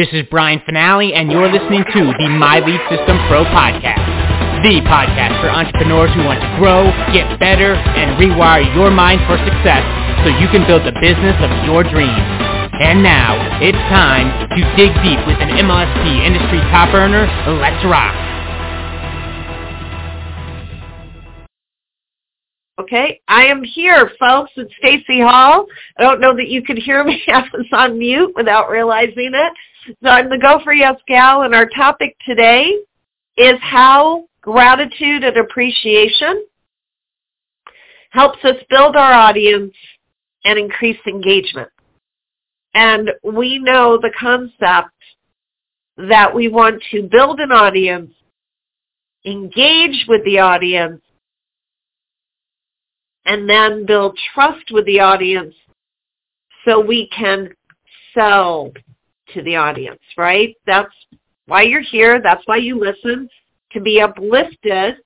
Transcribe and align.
This 0.00 0.16
is 0.16 0.24
Brian 0.32 0.64
Fanale, 0.64 1.12
and 1.12 1.28
you're 1.30 1.52
listening 1.52 1.84
to 1.92 2.00
the 2.16 2.28
My 2.32 2.56
Lead 2.64 2.80
System 2.88 3.20
Pro 3.28 3.44
podcast, 3.44 4.00
the 4.64 4.80
podcast 4.88 5.36
for 5.44 5.52
entrepreneurs 5.52 6.08
who 6.16 6.24
want 6.24 6.40
to 6.40 6.48
grow, 6.56 6.88
get 7.12 7.36
better, 7.36 7.76
and 7.76 8.16
rewire 8.16 8.64
your 8.72 8.88
mind 8.88 9.20
for 9.28 9.36
success 9.44 9.84
so 10.24 10.32
you 10.40 10.48
can 10.48 10.64
build 10.64 10.88
the 10.88 10.96
business 11.04 11.36
of 11.44 11.52
your 11.68 11.84
dreams. 11.84 12.24
And 12.80 13.04
now, 13.04 13.36
it's 13.60 13.76
time 13.92 14.32
to 14.56 14.60
dig 14.72 14.88
deep 15.04 15.20
with 15.28 15.36
an 15.36 15.52
MLSP 15.60 16.24
industry 16.24 16.64
top 16.72 16.96
earner. 16.96 17.28
Let's 17.60 17.84
rock. 17.84 18.16
Okay, 22.80 23.20
I 23.28 23.44
am 23.44 23.62
here, 23.62 24.10
folks. 24.18 24.52
It's 24.56 24.72
Stacey 24.78 25.20
Hall. 25.20 25.66
I 25.98 26.02
don't 26.02 26.22
know 26.22 26.34
that 26.34 26.48
you 26.48 26.62
could 26.62 26.78
hear 26.78 27.04
me. 27.04 27.22
I 27.28 27.44
was 27.52 27.66
on 27.72 27.98
mute 27.98 28.32
without 28.34 28.70
realizing 28.70 29.32
it. 29.34 29.52
So 30.02 30.08
I'm 30.08 30.30
the 30.30 30.38
Go 30.38 30.60
for 30.62 30.72
Yes 30.72 30.96
gal, 31.08 31.42
and 31.42 31.54
our 31.54 31.66
topic 31.66 32.16
today 32.24 32.76
is 33.36 33.56
how 33.60 34.24
gratitude 34.40 35.24
and 35.24 35.36
appreciation 35.36 36.46
helps 38.10 38.38
us 38.44 38.56
build 38.68 38.94
our 38.94 39.12
audience 39.12 39.74
and 40.44 40.58
increase 40.58 40.98
engagement. 41.06 41.68
And 42.74 43.10
we 43.24 43.58
know 43.58 43.98
the 44.00 44.12
concept 44.18 44.94
that 45.96 46.32
we 46.32 46.48
want 46.48 46.82
to 46.92 47.02
build 47.02 47.40
an 47.40 47.50
audience, 47.50 48.12
engage 49.24 50.04
with 50.08 50.24
the 50.24 50.38
audience, 50.38 51.02
and 53.24 53.48
then 53.48 53.86
build 53.86 54.18
trust 54.34 54.70
with 54.70 54.86
the 54.86 55.00
audience 55.00 55.54
so 56.64 56.80
we 56.80 57.08
can 57.08 57.50
sell 58.14 58.72
to 59.34 59.42
the 59.42 59.56
audience, 59.56 60.00
right? 60.16 60.54
That's 60.66 60.94
why 61.46 61.62
you're 61.62 61.80
here. 61.80 62.20
That's 62.22 62.42
why 62.46 62.56
you 62.56 62.78
listen, 62.78 63.28
to 63.72 63.80
be 63.80 64.00
uplifted, 64.00 64.96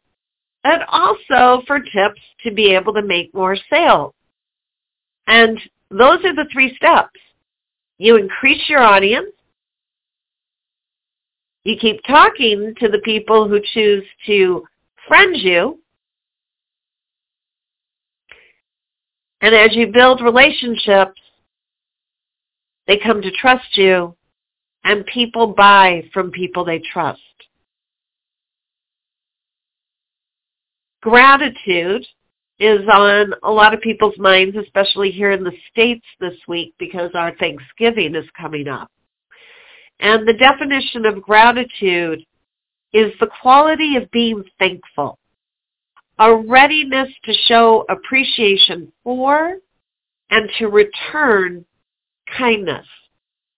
and 0.64 0.82
also 0.88 1.62
for 1.66 1.80
tips 1.80 2.20
to 2.42 2.50
be 2.50 2.74
able 2.74 2.92
to 2.94 3.02
make 3.02 3.32
more 3.34 3.56
sales. 3.70 4.14
And 5.26 5.58
those 5.90 6.24
are 6.24 6.34
the 6.34 6.46
three 6.52 6.74
steps. 6.76 7.18
You 7.98 8.16
increase 8.16 8.68
your 8.68 8.80
audience. 8.80 9.32
You 11.64 11.76
keep 11.76 12.00
talking 12.06 12.74
to 12.80 12.88
the 12.88 12.98
people 12.98 13.48
who 13.48 13.60
choose 13.72 14.04
to 14.26 14.64
friend 15.08 15.34
you. 15.36 15.78
And 19.40 19.54
as 19.54 19.74
you 19.74 19.86
build 19.86 20.20
relationships, 20.20 21.20
they 22.86 22.98
come 22.98 23.22
to 23.22 23.30
trust 23.30 23.76
you, 23.76 24.14
and 24.84 25.06
people 25.06 25.48
buy 25.48 26.04
from 26.12 26.30
people 26.30 26.64
they 26.64 26.80
trust. 26.92 27.20
Gratitude 31.00 32.06
is 32.58 32.80
on 32.92 33.34
a 33.42 33.50
lot 33.50 33.74
of 33.74 33.80
people's 33.80 34.18
minds, 34.18 34.56
especially 34.56 35.10
here 35.10 35.32
in 35.32 35.42
the 35.42 35.52
States 35.70 36.04
this 36.20 36.36
week 36.46 36.74
because 36.78 37.10
our 37.14 37.34
Thanksgiving 37.36 38.14
is 38.14 38.24
coming 38.38 38.68
up. 38.68 38.90
And 40.00 40.26
the 40.26 40.34
definition 40.34 41.06
of 41.06 41.22
gratitude 41.22 42.24
is 42.92 43.12
the 43.20 43.28
quality 43.42 43.96
of 43.96 44.10
being 44.10 44.44
thankful, 44.58 45.18
a 46.18 46.34
readiness 46.34 47.08
to 47.24 47.32
show 47.46 47.84
appreciation 47.88 48.92
for 49.02 49.56
and 50.30 50.48
to 50.58 50.68
return 50.68 51.64
kindness. 52.36 52.86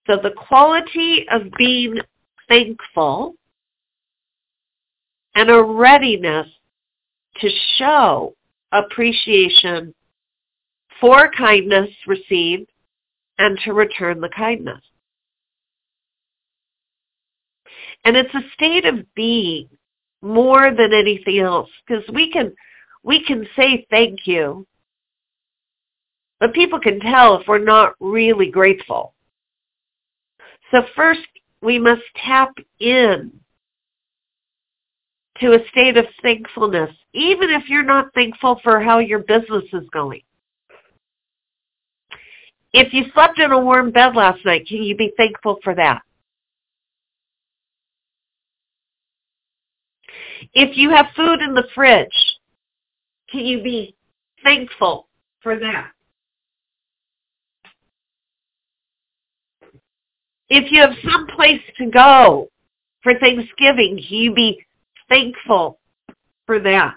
So 0.07 0.17
the 0.21 0.31
quality 0.31 1.25
of 1.29 1.51
being 1.57 1.99
thankful 2.47 3.35
and 5.35 5.49
a 5.49 5.61
readiness 5.61 6.47
to 7.41 7.49
show 7.77 8.33
appreciation 8.71 9.93
for 10.99 11.29
kindness 11.37 11.89
received 12.07 12.69
and 13.37 13.59
to 13.63 13.73
return 13.73 14.19
the 14.19 14.29
kindness. 14.29 14.81
And 18.03 18.15
it's 18.15 18.33
a 18.33 18.49
state 18.53 18.85
of 18.85 19.13
being 19.13 19.69
more 20.21 20.73
than 20.73 20.93
anything 20.93 21.39
else 21.39 21.69
because 21.85 22.03
we 22.13 22.31
can 22.31 22.53
we 23.03 23.23
can 23.23 23.47
say 23.55 23.85
thank 23.91 24.25
you 24.25 24.65
but 26.39 26.53
people 26.53 26.79
can 26.79 26.99
tell 26.99 27.35
if 27.35 27.47
we're 27.47 27.57
not 27.57 27.93
really 27.99 28.49
grateful. 28.49 29.13
So 30.71 30.83
first, 30.95 31.21
we 31.61 31.79
must 31.79 32.01
tap 32.15 32.53
in 32.79 33.31
to 35.39 35.53
a 35.53 35.67
state 35.69 35.97
of 35.97 36.05
thankfulness, 36.21 36.91
even 37.13 37.49
if 37.49 37.69
you're 37.69 37.83
not 37.83 38.13
thankful 38.13 38.59
for 38.63 38.81
how 38.81 38.99
your 38.99 39.19
business 39.19 39.63
is 39.73 39.87
going. 39.91 40.21
If 42.73 42.93
you 42.93 43.05
slept 43.13 43.39
in 43.39 43.51
a 43.51 43.59
warm 43.59 43.91
bed 43.91 44.15
last 44.15 44.43
night, 44.45 44.67
can 44.67 44.83
you 44.83 44.95
be 44.95 45.13
thankful 45.17 45.59
for 45.63 45.73
that? 45.75 46.01
If 50.53 50.77
you 50.77 50.89
have 50.89 51.07
food 51.15 51.41
in 51.41 51.53
the 51.53 51.67
fridge, 51.73 52.07
can 53.29 53.45
you 53.45 53.63
be 53.63 53.95
thankful 54.43 55.07
for 55.41 55.57
that? 55.59 55.91
If 60.49 60.71
you 60.71 60.81
have 60.81 60.93
some 61.09 61.27
place 61.27 61.61
to 61.77 61.89
go 61.89 62.49
for 63.03 63.13
Thanksgiving, 63.19 63.99
you 64.09 64.33
be 64.33 64.63
thankful 65.09 65.79
for 66.45 66.59
that. 66.59 66.95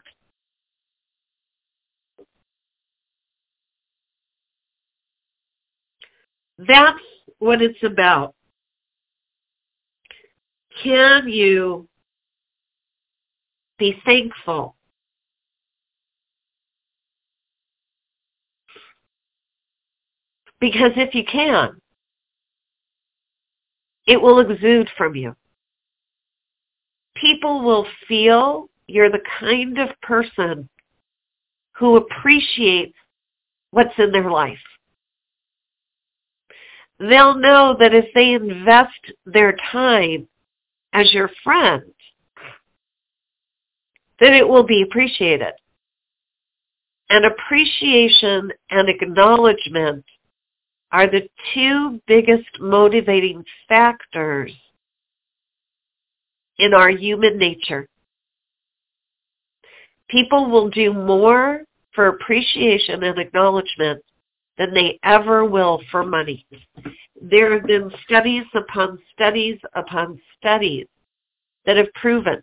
That's 6.59 6.99
what 7.39 7.63
it's 7.63 7.83
about. 7.83 8.35
Can 10.83 11.29
you 11.29 11.89
be 13.79 13.97
thankful? 14.05 14.77
Because 20.61 20.93
if 20.97 21.15
you 21.15 21.25
can, 21.25 21.81
it 24.11 24.21
will 24.21 24.41
exude 24.41 24.91
from 24.99 25.15
you. 25.15 25.37
People 27.15 27.63
will 27.63 27.87
feel 28.09 28.69
you're 28.89 29.09
the 29.09 29.23
kind 29.39 29.79
of 29.79 29.89
person 30.03 30.69
who 31.77 31.97
appreciates 31.97 32.97
what's 33.71 33.97
in 33.99 34.11
their 34.11 34.29
life. 34.29 34.59
They'll 36.99 37.37
know 37.37 37.77
that 37.79 37.95
if 37.95 38.07
they 38.13 38.33
invest 38.33 39.13
their 39.27 39.55
time 39.71 40.27
as 40.93 41.15
your 41.15 41.31
friend, 41.45 41.85
then 44.19 44.35
it 44.35 44.47
will 44.47 44.65
be 44.65 44.83
appreciated. 44.83 45.53
And 47.11 47.27
appreciation 47.27 48.51
and 48.71 48.89
acknowledgement 48.89 50.05
are 50.93 51.07
the 51.07 51.29
two 51.55 52.01
biggest 52.07 52.49
motivating 52.61 53.45
factors 53.69 54.53
in 56.59 56.75
our 56.75 56.91
human 56.91 57.39
nature. 57.39 57.89
People 60.09 60.51
will 60.51 60.69
do 60.69 60.93
more 60.93 61.63
for 61.95 62.09
appreciation 62.09 63.05
and 63.05 63.19
acknowledgement 63.19 64.03
than 64.59 64.75
they 64.75 64.99
ever 65.05 65.45
will 65.45 65.81
for 65.91 66.05
money. 66.05 66.47
There 67.21 67.55
have 67.55 67.67
been 67.67 67.91
studies 68.05 68.45
upon 68.55 68.99
studies 69.13 69.59
upon 69.75 70.21
studies 70.39 70.87
that 71.67 71.77
have 71.77 71.93
proven 71.95 72.43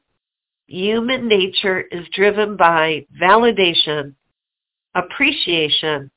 human 0.68 1.28
nature 1.28 1.82
is 1.92 2.06
driven 2.14 2.56
by 2.56 3.06
validation, 3.20 4.14
appreciation, 4.96 6.12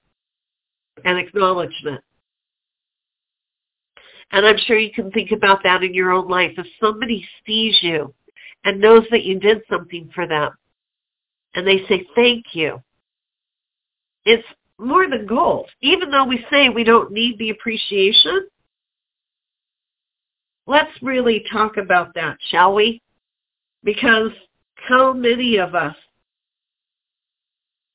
and 1.04 1.18
acknowledgement. 1.18 2.02
And 4.32 4.46
I'm 4.46 4.58
sure 4.66 4.78
you 4.78 4.92
can 4.92 5.10
think 5.10 5.32
about 5.32 5.62
that 5.64 5.82
in 5.82 5.92
your 5.92 6.12
own 6.12 6.28
life. 6.28 6.52
If 6.56 6.66
somebody 6.80 7.26
sees 7.46 7.76
you 7.82 8.14
and 8.64 8.80
knows 8.80 9.04
that 9.10 9.24
you 9.24 9.40
did 9.40 9.62
something 9.68 10.10
for 10.14 10.26
them 10.26 10.52
and 11.54 11.66
they 11.66 11.84
say 11.88 12.06
thank 12.14 12.46
you, 12.52 12.80
it's 14.24 14.46
more 14.78 15.08
than 15.08 15.26
gold. 15.26 15.68
Even 15.80 16.10
though 16.10 16.24
we 16.24 16.44
say 16.50 16.68
we 16.68 16.84
don't 16.84 17.10
need 17.12 17.38
the 17.38 17.50
appreciation, 17.50 18.46
let's 20.66 20.90
really 21.02 21.44
talk 21.50 21.76
about 21.76 22.14
that, 22.14 22.36
shall 22.50 22.74
we? 22.74 23.02
Because 23.82 24.30
how 24.74 25.12
many 25.12 25.58
of 25.58 25.74
us, 25.74 25.96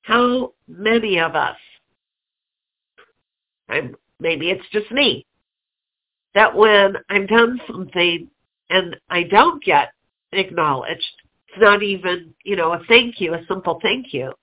how 0.01 0.53
many 0.67 1.19
of 1.19 1.35
us, 1.35 1.57
i 3.69 3.89
maybe 4.19 4.49
it's 4.49 4.67
just 4.71 4.91
me, 4.91 5.25
that 6.35 6.55
when 6.55 6.97
I've 7.09 7.27
done 7.27 7.59
something 7.65 8.29
and 8.69 8.95
I 9.09 9.23
don't 9.23 9.63
get 9.63 9.89
acknowledged, 10.33 11.03
it's 11.47 11.61
not 11.61 11.81
even, 11.81 12.33
you 12.43 12.57
know, 12.57 12.73
a 12.73 12.81
thank 12.87 13.19
you, 13.19 13.33
a 13.33 13.45
simple 13.47 13.79
thank 13.81 14.13
you, 14.13 14.33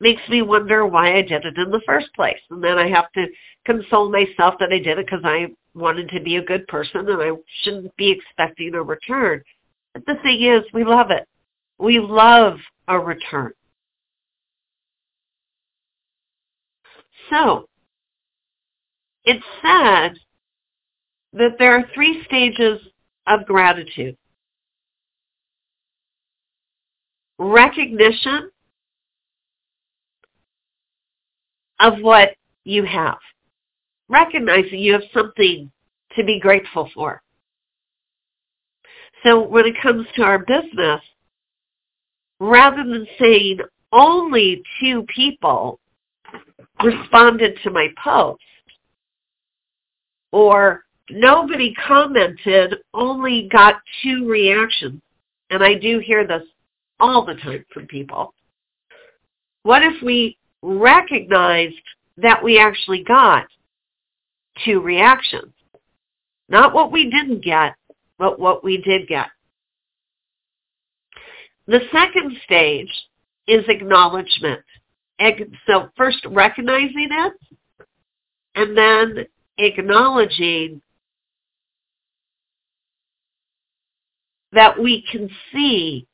makes 0.00 0.22
me 0.28 0.42
wonder 0.42 0.86
why 0.86 1.16
I 1.16 1.22
did 1.22 1.44
it 1.44 1.58
in 1.58 1.70
the 1.70 1.82
first 1.84 2.14
place. 2.14 2.38
And 2.50 2.62
then 2.62 2.78
I 2.78 2.88
have 2.88 3.10
to 3.12 3.26
console 3.66 4.10
myself 4.10 4.54
that 4.60 4.72
I 4.72 4.78
did 4.78 4.98
it 4.98 5.06
because 5.06 5.24
I 5.24 5.48
wanted 5.74 6.08
to 6.10 6.20
be 6.20 6.36
a 6.36 6.44
good 6.44 6.66
person 6.68 7.08
and 7.08 7.20
I 7.20 7.30
shouldn't 7.62 7.94
be 7.96 8.10
expecting 8.10 8.74
a 8.74 8.82
return. 8.82 9.42
But 9.94 10.06
the 10.06 10.16
thing 10.22 10.42
is, 10.42 10.62
we 10.72 10.84
love 10.84 11.10
it. 11.10 11.26
We 11.78 11.98
love 11.98 12.58
a 12.86 12.98
return. 12.98 13.52
So, 17.30 17.68
it 19.24 19.42
said 19.60 20.16
that 21.32 21.56
there 21.58 21.76
are 21.76 21.84
three 21.94 22.24
stages 22.24 22.80
of 23.26 23.46
gratitude. 23.46 24.16
Recognition 27.38 28.50
of 31.80 32.00
what 32.00 32.30
you 32.64 32.84
have. 32.84 33.18
Recognizing 34.08 34.78
you 34.78 34.92
have 34.94 35.02
something 35.12 35.70
to 36.16 36.24
be 36.24 36.40
grateful 36.40 36.90
for. 36.94 37.22
So 39.22 39.40
when 39.40 39.66
it 39.66 39.74
comes 39.82 40.06
to 40.16 40.22
our 40.22 40.38
business, 40.38 41.00
rather 42.40 42.84
than 42.84 43.06
saying 43.18 43.58
only 43.92 44.62
two 44.80 45.04
people 45.14 45.80
responded 46.82 47.58
to 47.64 47.70
my 47.70 47.88
post 48.02 48.40
or 50.32 50.84
nobody 51.10 51.74
commented, 51.86 52.76
only 52.94 53.48
got 53.50 53.76
two 54.02 54.28
reactions, 54.28 55.00
and 55.50 55.62
I 55.62 55.74
do 55.74 55.98
hear 55.98 56.26
this 56.26 56.42
all 57.00 57.24
the 57.24 57.34
time 57.34 57.64
from 57.72 57.86
people. 57.86 58.34
What 59.62 59.82
if 59.82 60.02
we 60.02 60.36
recognized 60.62 61.74
that 62.16 62.42
we 62.42 62.58
actually 62.58 63.04
got 63.04 63.46
two 64.64 64.80
reactions? 64.80 65.52
Not 66.48 66.74
what 66.74 66.90
we 66.90 67.10
didn't 67.10 67.44
get, 67.44 67.74
but 68.18 68.40
what 68.40 68.64
we 68.64 68.78
did 68.78 69.06
get. 69.06 69.28
The 71.66 71.80
second 71.92 72.36
stage 72.44 72.90
is 73.46 73.64
acknowledgement. 73.68 74.62
So 75.66 75.90
first 75.96 76.24
recognizing 76.30 77.08
it, 77.10 77.32
and 78.54 78.76
then 78.76 79.26
acknowledging 79.58 80.80
that 84.52 84.78
we 84.78 85.04
can 85.10 85.28
see 85.52 86.06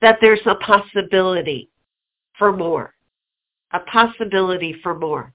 that 0.00 0.18
there's 0.20 0.40
a 0.46 0.54
possibility 0.56 1.68
for 2.38 2.52
more, 2.52 2.94
a 3.72 3.80
possibility 3.80 4.74
for 4.82 4.98
more. 4.98 5.32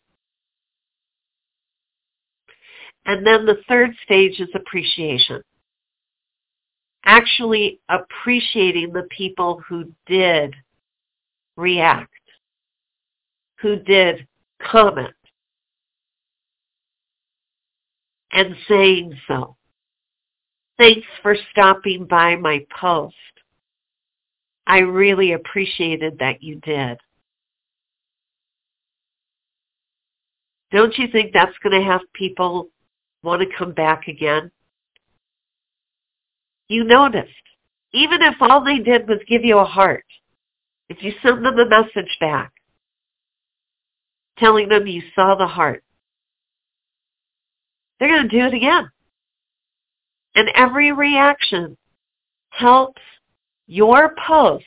And 3.06 3.26
then 3.26 3.46
the 3.46 3.62
third 3.68 3.92
stage 4.04 4.40
is 4.40 4.50
appreciation. 4.56 5.42
Actually 7.06 7.80
appreciating 7.88 8.92
the 8.92 9.08
people 9.16 9.62
who 9.68 9.92
did 10.08 10.56
react, 11.56 12.12
who 13.62 13.76
did 13.78 14.28
comment, 14.60 15.14
and 18.32 18.56
saying 18.68 19.16
so. 19.28 19.56
Thanks 20.78 21.08
for 21.22 21.36
stopping 21.52 22.06
by 22.06 22.36
my 22.36 22.66
post. 22.80 23.16
I 24.68 24.80
really 24.80 25.34
appreciated 25.34 26.20
that 26.20 26.44
you 26.44 26.60
did. 26.62 26.98
Don't 30.72 30.98
you 30.98 31.08
think 31.08 31.32
that's 31.32 31.58
going 31.64 31.80
to 31.80 31.88
have 31.88 32.02
people 32.14 32.68
want 33.24 33.42
to 33.42 33.58
come 33.58 33.72
back 33.72 34.08
again? 34.08 34.52
You 36.68 36.84
noticed. 36.84 37.32
Even 37.94 38.22
if 38.22 38.36
all 38.42 38.64
they 38.64 38.80
did 38.80 39.08
was 39.08 39.20
give 39.30 39.46
you 39.46 39.60
a 39.60 39.66
heart, 39.66 40.04
if 40.90 41.02
you 41.02 41.14
send 41.22 41.46
them 41.46 41.58
a 41.58 41.70
message 41.70 42.18
back, 42.20 42.52
telling 44.38 44.68
them 44.68 44.86
you 44.86 45.02
saw 45.14 45.36
the 45.36 45.48
heart, 45.48 45.84
they're 48.00 48.10
going 48.10 48.28
to 48.28 48.38
do 48.38 48.46
it 48.46 48.54
again. 48.54 48.90
And 50.36 50.50
every 50.54 50.92
reaction 50.92 51.78
helps 52.50 53.02
your 53.68 54.14
post 54.28 54.66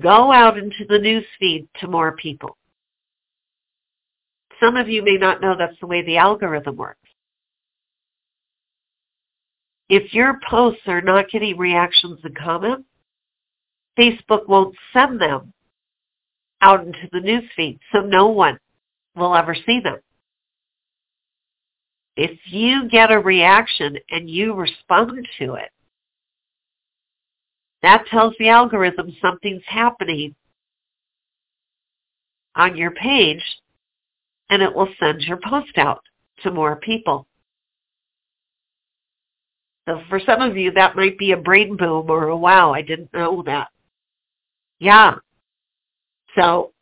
go 0.00 0.32
out 0.32 0.58
into 0.58 0.84
the 0.88 0.98
news 0.98 1.24
feed 1.38 1.68
to 1.80 1.86
more 1.86 2.12
people. 2.12 2.56
Some 4.60 4.76
of 4.76 4.88
you 4.88 5.02
may 5.04 5.16
not 5.16 5.40
know 5.40 5.54
that's 5.56 5.78
the 5.80 5.86
way 5.86 6.02
the 6.02 6.16
algorithm 6.16 6.76
works. 6.76 6.98
If 9.88 10.12
your 10.12 10.38
posts 10.50 10.82
are 10.86 11.00
not 11.00 11.30
getting 11.30 11.56
reactions 11.56 12.18
and 12.22 12.36
comments, 12.36 12.84
Facebook 13.98 14.46
won't 14.46 14.76
send 14.92 15.20
them 15.20 15.52
out 16.60 16.84
into 16.84 17.08
the 17.12 17.20
news 17.20 17.44
feed, 17.56 17.78
so 17.92 18.00
no 18.00 18.26
one 18.26 18.58
will 19.16 19.34
ever 19.34 19.54
see 19.54 19.80
them. 19.82 19.98
If 22.18 22.36
you 22.46 22.88
get 22.88 23.12
a 23.12 23.18
reaction 23.20 23.96
and 24.10 24.28
you 24.28 24.52
respond 24.52 25.28
to 25.38 25.54
it, 25.54 25.70
that 27.80 28.06
tells 28.10 28.34
the 28.40 28.48
algorithm 28.48 29.16
something's 29.22 29.62
happening 29.64 30.34
on 32.56 32.76
your 32.76 32.90
page 32.90 33.40
and 34.50 34.60
it 34.62 34.74
will 34.74 34.88
send 34.98 35.20
your 35.20 35.36
post 35.36 35.78
out 35.78 36.02
to 36.42 36.50
more 36.50 36.74
people. 36.74 37.28
So 39.88 40.02
for 40.08 40.18
some 40.18 40.42
of 40.42 40.56
you, 40.56 40.72
that 40.72 40.96
might 40.96 41.18
be 41.18 41.30
a 41.30 41.36
brain 41.36 41.76
boom 41.76 42.10
or 42.10 42.30
a 42.30 42.36
wow, 42.36 42.74
I 42.74 42.82
didn't 42.82 43.12
know 43.12 43.44
that. 43.46 43.68
Yeah. 44.80 45.14
So 46.34 46.72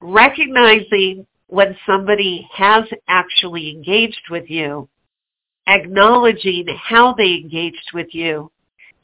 recognizing 0.00 1.26
when 1.50 1.76
somebody 1.84 2.48
has 2.52 2.84
actually 3.08 3.70
engaged 3.70 4.22
with 4.30 4.48
you, 4.48 4.88
acknowledging 5.66 6.64
how 6.80 7.12
they 7.14 7.34
engaged 7.34 7.90
with 7.92 8.06
you, 8.12 8.50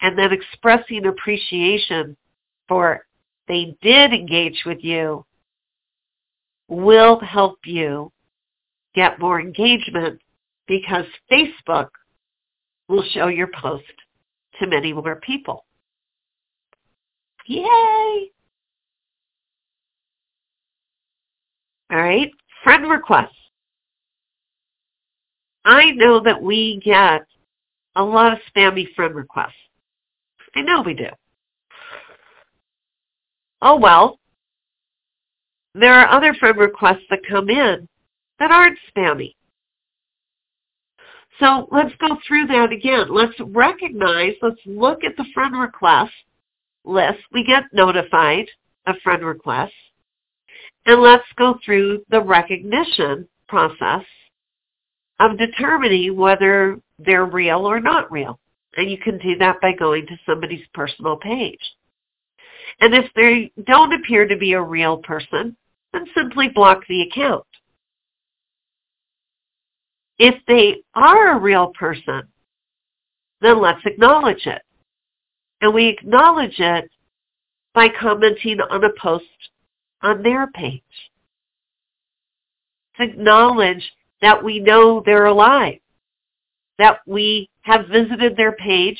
and 0.00 0.16
then 0.16 0.32
expressing 0.32 1.06
appreciation 1.06 2.16
for 2.68 3.04
they 3.48 3.76
did 3.82 4.12
engage 4.12 4.62
with 4.64 4.78
you 4.82 5.24
will 6.68 7.18
help 7.18 7.58
you 7.64 8.12
get 8.94 9.18
more 9.18 9.40
engagement 9.40 10.20
because 10.68 11.04
Facebook 11.30 11.88
will 12.88 13.04
show 13.10 13.26
your 13.26 13.48
post 13.60 13.84
to 14.60 14.68
many 14.68 14.92
more 14.92 15.16
people. 15.16 15.64
Yay! 17.46 18.30
All 21.90 21.98
right, 21.98 22.32
friend 22.66 22.90
requests. 22.90 23.30
I 25.64 25.92
know 25.92 26.18
that 26.18 26.42
we 26.42 26.80
get 26.84 27.24
a 27.94 28.02
lot 28.02 28.32
of 28.32 28.40
spammy 28.50 28.92
friend 28.96 29.14
requests. 29.14 29.52
I 30.56 30.62
know 30.62 30.82
we 30.82 30.94
do. 30.94 31.06
Oh 33.62 33.76
well, 33.78 34.18
there 35.74 35.94
are 35.94 36.08
other 36.08 36.34
friend 36.34 36.58
requests 36.58 37.04
that 37.08 37.20
come 37.30 37.50
in 37.50 37.88
that 38.40 38.50
aren't 38.50 38.78
spammy. 38.90 39.36
So 41.38 41.68
let's 41.70 41.94
go 42.00 42.18
through 42.26 42.48
that 42.48 42.72
again. 42.72 43.06
Let's 43.10 43.38
recognize, 43.38 44.32
let's 44.42 44.60
look 44.66 45.04
at 45.04 45.16
the 45.16 45.26
friend 45.32 45.56
request 45.56 46.10
list. 46.84 47.20
We 47.32 47.44
get 47.44 47.62
notified 47.72 48.46
of 48.88 48.96
friend 49.04 49.24
requests. 49.24 49.70
And 50.86 51.02
let's 51.02 51.24
go 51.36 51.58
through 51.64 52.04
the 52.10 52.20
recognition 52.20 53.28
process 53.48 54.04
of 55.18 55.36
determining 55.36 56.16
whether 56.16 56.78
they're 56.98 57.24
real 57.24 57.66
or 57.66 57.80
not 57.80 58.10
real. 58.10 58.38
And 58.76 58.90
you 58.90 58.98
can 58.98 59.18
do 59.18 59.36
that 59.38 59.60
by 59.60 59.72
going 59.72 60.06
to 60.06 60.16
somebody's 60.24 60.66
personal 60.74 61.16
page. 61.16 61.60
And 62.80 62.94
if 62.94 63.10
they 63.16 63.50
don't 63.66 63.94
appear 63.94 64.28
to 64.28 64.36
be 64.36 64.52
a 64.52 64.62
real 64.62 64.98
person, 64.98 65.56
then 65.92 66.04
simply 66.14 66.48
block 66.48 66.82
the 66.88 67.02
account. 67.02 67.44
If 70.18 70.34
they 70.46 70.82
are 70.94 71.36
a 71.36 71.40
real 71.40 71.72
person, 71.78 72.22
then 73.40 73.60
let's 73.60 73.84
acknowledge 73.84 74.46
it. 74.46 74.62
And 75.60 75.74
we 75.74 75.88
acknowledge 75.88 76.58
it 76.58 76.90
by 77.74 77.88
commenting 77.88 78.60
on 78.60 78.84
a 78.84 78.90
post 79.00 79.24
on 80.06 80.22
their 80.22 80.46
page. 80.46 80.82
To 82.96 83.02
acknowledge 83.02 83.82
that 84.22 84.42
we 84.42 84.60
know 84.60 85.02
they're 85.04 85.26
alive, 85.26 85.80
that 86.78 87.00
we 87.06 87.50
have 87.62 87.88
visited 87.88 88.36
their 88.36 88.52
page 88.52 88.98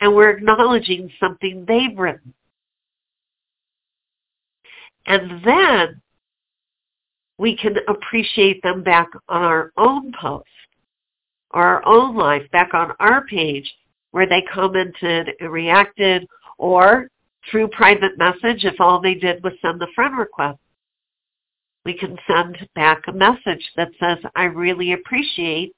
and 0.00 0.14
we're 0.14 0.30
acknowledging 0.30 1.10
something 1.18 1.64
they've 1.66 1.98
written. 1.98 2.32
And 5.06 5.44
then 5.44 6.00
we 7.38 7.56
can 7.56 7.76
appreciate 7.88 8.62
them 8.62 8.82
back 8.82 9.08
on 9.28 9.42
our 9.42 9.72
own 9.76 10.12
post 10.18 10.46
or 11.50 11.62
our 11.62 11.86
own 11.86 12.16
life, 12.16 12.42
back 12.52 12.72
on 12.72 12.92
our 13.00 13.26
page 13.26 13.70
where 14.12 14.28
they 14.28 14.42
commented 14.52 15.30
and 15.40 15.52
reacted 15.52 16.26
or 16.58 17.08
through 17.50 17.68
private 17.68 18.18
message 18.18 18.64
if 18.64 18.80
all 18.80 19.00
they 19.00 19.14
did 19.14 19.42
was 19.42 19.52
send 19.62 19.80
the 19.80 19.88
friend 19.94 20.18
request. 20.18 20.58
We 21.84 21.94
can 21.94 22.18
send 22.26 22.68
back 22.74 23.02
a 23.06 23.12
message 23.12 23.64
that 23.76 23.90
says, 24.00 24.18
I 24.34 24.44
really 24.44 24.92
appreciate 24.92 25.74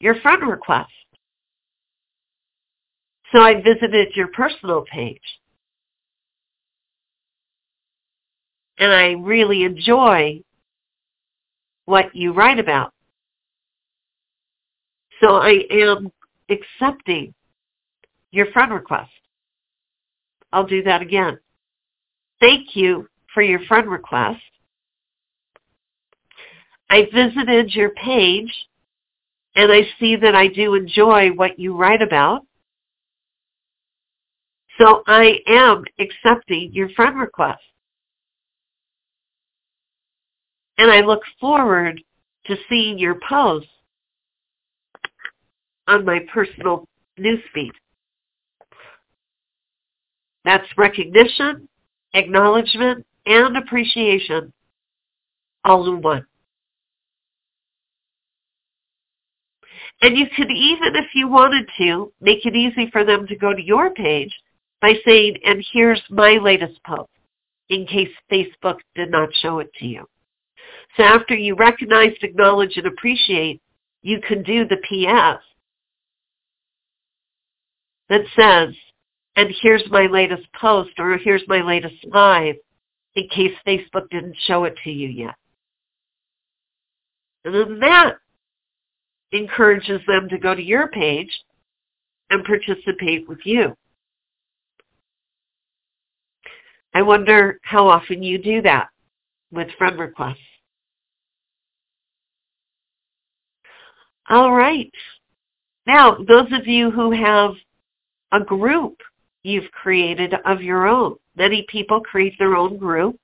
your 0.00 0.20
friend 0.20 0.42
request. 0.48 0.90
So 3.32 3.40
I 3.40 3.62
visited 3.62 4.14
your 4.16 4.28
personal 4.28 4.84
page. 4.92 5.20
And 8.78 8.92
I 8.92 9.12
really 9.12 9.62
enjoy 9.62 10.42
what 11.84 12.14
you 12.14 12.32
write 12.32 12.58
about. 12.58 12.92
So 15.20 15.36
I 15.36 15.64
am 15.70 16.10
accepting 16.48 17.32
your 18.32 18.46
friend 18.52 18.72
request. 18.72 19.10
I'll 20.52 20.66
do 20.66 20.82
that 20.82 21.02
again. 21.02 21.38
Thank 22.40 22.74
you 22.76 23.08
for 23.32 23.42
your 23.42 23.60
friend 23.66 23.90
request. 23.90 24.40
I 26.90 27.08
visited 27.12 27.74
your 27.74 27.90
page 27.90 28.52
and 29.54 29.72
I 29.72 29.82
see 29.98 30.16
that 30.16 30.34
I 30.34 30.48
do 30.48 30.74
enjoy 30.74 31.30
what 31.30 31.58
you 31.58 31.76
write 31.76 32.02
about. 32.02 32.42
So 34.78 35.02
I 35.06 35.38
am 35.46 35.84
accepting 35.98 36.70
your 36.72 36.88
friend 36.90 37.18
request. 37.18 37.62
And 40.78 40.90
I 40.90 41.00
look 41.00 41.22
forward 41.40 42.02
to 42.46 42.56
seeing 42.68 42.98
your 42.98 43.18
posts 43.28 43.68
on 45.86 46.04
my 46.04 46.20
personal 46.32 46.88
newsfeed. 47.18 47.72
That's 50.44 50.66
recognition, 50.76 51.68
acknowledgement, 52.14 53.06
and 53.26 53.56
appreciation 53.56 54.52
all 55.64 55.88
in 55.88 56.02
one. 56.02 56.26
And 60.00 60.16
you 60.16 60.26
could 60.36 60.50
even, 60.50 60.96
if 60.96 61.06
you 61.14 61.28
wanted 61.28 61.68
to, 61.78 62.12
make 62.20 62.44
it 62.44 62.56
easy 62.56 62.90
for 62.90 63.04
them 63.04 63.26
to 63.28 63.36
go 63.36 63.54
to 63.54 63.62
your 63.62 63.90
page 63.90 64.32
by 64.80 64.94
saying, 65.04 65.36
and 65.44 65.64
here's 65.72 66.02
my 66.10 66.38
latest 66.42 66.82
post, 66.84 67.10
in 67.68 67.86
case 67.86 68.10
Facebook 68.30 68.78
did 68.96 69.12
not 69.12 69.28
show 69.40 69.60
it 69.60 69.72
to 69.74 69.86
you. 69.86 70.04
So 70.96 71.04
after 71.04 71.34
you 71.34 71.54
recognize, 71.54 72.12
acknowledge, 72.22 72.76
and 72.76 72.86
appreciate, 72.86 73.62
you 74.02 74.20
can 74.20 74.42
do 74.42 74.66
the 74.66 74.78
PS 74.78 75.42
that 78.08 78.22
says, 78.36 78.74
and 79.36 79.54
here's 79.62 79.84
my 79.90 80.06
latest 80.06 80.46
post 80.58 80.90
or 80.98 81.16
here's 81.16 81.42
my 81.48 81.62
latest 81.62 81.94
live 82.04 82.56
in 83.14 83.28
case 83.28 83.52
Facebook 83.66 84.08
didn't 84.10 84.36
show 84.46 84.64
it 84.64 84.74
to 84.84 84.90
you 84.90 85.08
yet. 85.08 85.34
And 87.44 87.54
then 87.54 87.78
that 87.80 88.16
encourages 89.32 90.00
them 90.06 90.28
to 90.28 90.38
go 90.38 90.54
to 90.54 90.62
your 90.62 90.88
page 90.88 91.30
and 92.30 92.44
participate 92.44 93.28
with 93.28 93.40
you. 93.44 93.76
I 96.94 97.02
wonder 97.02 97.58
how 97.62 97.88
often 97.88 98.22
you 98.22 98.38
do 98.38 98.62
that 98.62 98.88
with 99.50 99.68
friend 99.78 99.98
requests. 99.98 100.36
All 104.28 104.52
right. 104.52 104.92
Now, 105.86 106.16
those 106.28 106.52
of 106.52 106.66
you 106.66 106.90
who 106.90 107.10
have 107.10 107.52
a 108.30 108.40
group 108.40 108.98
you've 109.42 109.70
created 109.72 110.34
of 110.44 110.62
your 110.62 110.86
own. 110.86 111.16
Many 111.36 111.66
people 111.68 112.00
create 112.00 112.34
their 112.38 112.54
own 112.54 112.76
group 112.76 113.18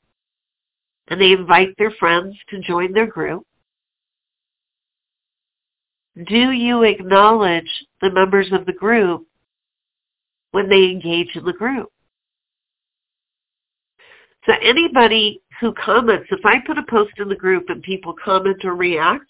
and 1.09 1.21
they 1.21 1.33
invite 1.33 1.75
their 1.79 1.93
friends 1.93 2.37
to 2.51 2.61
join 2.61 2.93
their 2.93 3.07
group. 3.07 3.45
Do 6.27 6.51
you 6.51 6.83
acknowledge 6.83 7.87
the 8.01 8.11
members 8.11 8.49
of 8.53 8.67
the 8.67 8.73
group 8.73 9.27
when 10.51 10.69
they 10.69 10.85
engage 10.85 11.35
in 11.37 11.45
the 11.45 11.53
group? 11.53 11.91
So 14.47 14.55
anybody 14.63 15.41
who 15.61 15.73
comments, 15.75 16.29
if 16.31 16.45
I 16.45 16.57
put 16.67 16.79
a 16.79 16.83
post 16.89 17.13
in 17.19 17.29
the 17.29 17.37
group 17.37 17.67
and 17.69 17.83
people 17.83 18.15
comment 18.25 18.65
or 18.65 18.75
react, 18.75 19.27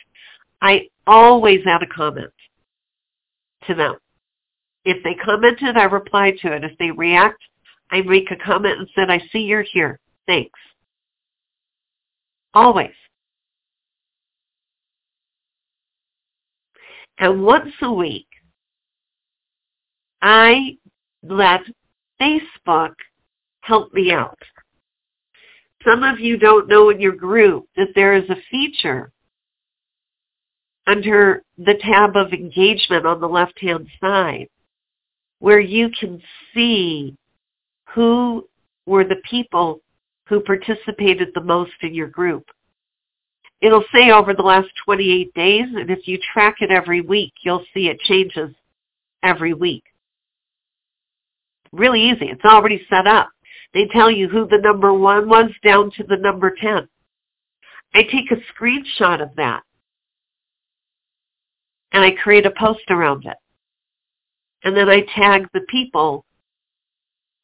I 0.63 0.89
always 1.07 1.61
add 1.67 1.83
a 1.83 1.87
comment 1.87 2.33
to 3.67 3.75
them. 3.75 3.97
If 4.85 5.03
they 5.05 5.15
commented, 5.15 5.77
I 5.77 5.85
reply 5.85 6.33
to 6.43 6.53
it. 6.53 6.65
If 6.65 6.77
they 6.79 6.91
react, 6.91 7.43
I 7.91 8.03
make 8.03 8.31
a 8.31 8.37
comment 8.37 8.79
and 8.79 8.89
said, 8.95 9.11
I 9.11 9.21
see 9.33 9.41
you're 9.41 9.63
here. 9.63 9.99
Thanks. 10.27 10.59
Always. 12.55 12.93
And 17.19 17.43
once 17.43 17.73
a 17.83 17.93
week, 17.93 18.27
I 20.23 20.77
let 21.23 21.61
Facebook 22.21 22.95
help 23.61 23.93
me 23.93 24.13
out. 24.13 24.39
Some 25.85 26.03
of 26.03 26.21
you 26.21 26.37
don't 26.37 26.69
know 26.69 26.91
in 26.91 27.01
your 27.01 27.15
group 27.15 27.67
that 27.77 27.89
there 27.95 28.15
is 28.15 28.29
a 28.31 28.37
feature 28.51 29.13
under 30.87 31.43
the 31.59 31.75
tab 31.81 32.17
of 32.17 32.33
engagement 32.33 33.07
on 33.07 33.21
the 33.21 33.29
left-hand 33.29 33.87
side 34.01 34.49
where 35.39 35.61
you 35.61 35.91
can 35.99 36.21
see 36.55 37.17
who 37.95 38.47
were 38.87 39.05
the 39.05 39.21
people 39.29 39.81
who 40.29 40.41
participated 40.41 41.29
the 41.35 41.41
most 41.41 41.73
in 41.83 41.95
your 41.95 42.09
group. 42.09 42.45
It'll 43.61 43.85
say 43.93 44.11
over 44.11 44.35
the 44.35 44.43
last 44.43 44.69
28 44.85 45.35
days, 45.35 45.67
and 45.75 45.91
if 45.91 46.07
you 46.07 46.19
track 46.33 46.57
it 46.61 46.71
every 46.71 47.01
week, 47.01 47.33
you'll 47.43 47.65
see 47.75 47.89
it 47.89 47.99
changes 48.01 48.51
every 49.23 49.53
week. 49.53 49.85
Really 51.73 52.03
easy. 52.03 52.27
It's 52.27 52.45
already 52.45 52.87
set 52.89 53.07
up. 53.07 53.31
They 53.75 53.87
tell 53.93 54.11
you 54.11 54.29
who 54.29 54.47
the 54.47 54.59
number 54.59 54.93
one 54.93 55.29
was 55.29 55.51
down 55.65 55.91
to 55.97 56.05
the 56.05 56.17
number 56.17 56.55
10. 56.61 56.89
I 57.95 58.03
take 58.03 58.31
a 58.31 58.37
screenshot 58.55 59.23
of 59.23 59.35
that 59.37 59.63
and 61.93 62.05
I 62.05 62.11
create 62.13 62.47
a 62.47 62.53
post 62.59 62.85
around 62.91 63.25
it. 63.27 63.37
And 64.69 64.77
then 64.77 64.91
I 64.91 65.01
tag 65.17 65.49
the 65.55 65.63
people 65.71 66.27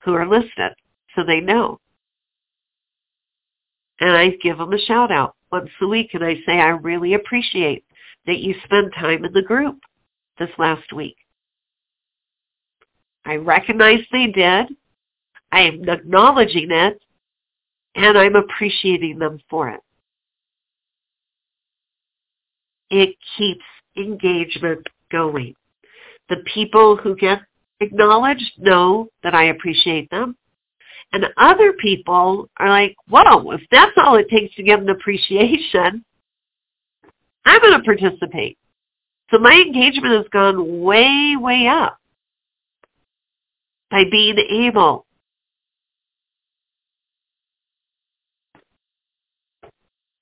who 0.03 0.13
are 0.13 0.29
listed 0.29 0.73
so 1.17 1.25
they 1.25 1.41
know. 1.41 1.81
And 3.99 4.11
I 4.11 4.29
give 4.43 4.59
them 4.59 4.75
a 4.75 4.79
shout 4.79 5.11
out 5.11 5.35
once 5.51 5.71
a 5.81 5.87
week 5.87 6.11
and 6.13 6.23
I 6.23 6.35
say, 6.45 6.59
I 6.61 6.69
really 6.69 7.15
appreciate 7.15 7.83
that 8.27 8.41
you 8.41 8.55
spend 8.67 8.93
time 8.93 9.25
in 9.25 9.33
the 9.33 9.41
group 9.41 9.79
this 10.39 10.51
last 10.59 10.93
week. 10.93 11.17
I 13.25 13.37
recognize 13.37 14.01
they 14.13 14.27
did. 14.27 14.67
I 15.51 15.61
am 15.63 15.89
acknowledging 15.89 16.71
it 16.73 17.01
and 17.95 18.19
I'm 18.19 18.37
appreciating 18.37 19.19
them 19.19 19.39
for 19.49 19.71
it. 19.71 19.81
It 22.91 23.17
keeps 23.39 23.65
engagement 23.97 24.87
going. 25.11 25.55
The 26.29 26.37
people 26.53 26.97
who 26.97 27.17
get 27.17 27.41
acknowledged 27.81 28.53
know 28.59 29.09
that 29.23 29.35
I 29.35 29.45
appreciate 29.45 30.11
them. 30.11 30.37
And 31.13 31.27
other 31.37 31.75
people 31.75 32.49
are 32.57 32.69
like, 32.69 32.97
whoa, 33.09 33.51
if 33.53 33.61
that's 33.71 33.93
all 33.97 34.17
it 34.17 34.29
takes 34.29 34.55
to 34.57 34.63
get 34.63 34.81
an 34.81 34.89
appreciation, 34.89 36.05
I'm 37.45 37.61
going 37.61 37.79
to 37.79 37.85
participate. 37.85 38.59
So 39.31 39.39
my 39.39 39.53
engagement 39.53 40.15
has 40.15 40.27
gone 40.33 40.81
way, 40.83 41.37
way 41.39 41.67
up 41.67 41.99
by 43.91 44.05
being 44.11 44.39
able 44.39 45.07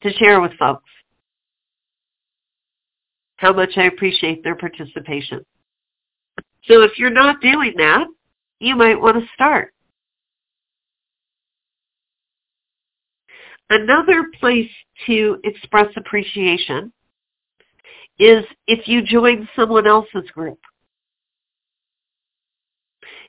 to 0.03 0.13
share 0.15 0.41
with 0.41 0.53
folks 0.59 0.91
how 3.37 3.53
much 3.53 3.71
I 3.77 3.85
appreciate 3.85 4.45
their 4.45 4.57
participation. 4.57 5.45
So 6.65 6.83
if 6.83 6.99
you're 6.99 7.11
not 7.11 7.41
doing 7.41 7.75
that, 7.79 8.07
you 8.61 8.77
might 8.77 9.01
want 9.01 9.17
to 9.17 9.27
start. 9.35 9.73
Another 13.69 14.25
place 14.39 14.71
to 15.07 15.39
express 15.45 15.89
appreciation 15.97 16.93
is 18.19 18.45
if 18.67 18.87
you 18.87 19.03
join 19.03 19.49
someone 19.57 19.87
else's 19.87 20.31
group. 20.33 20.59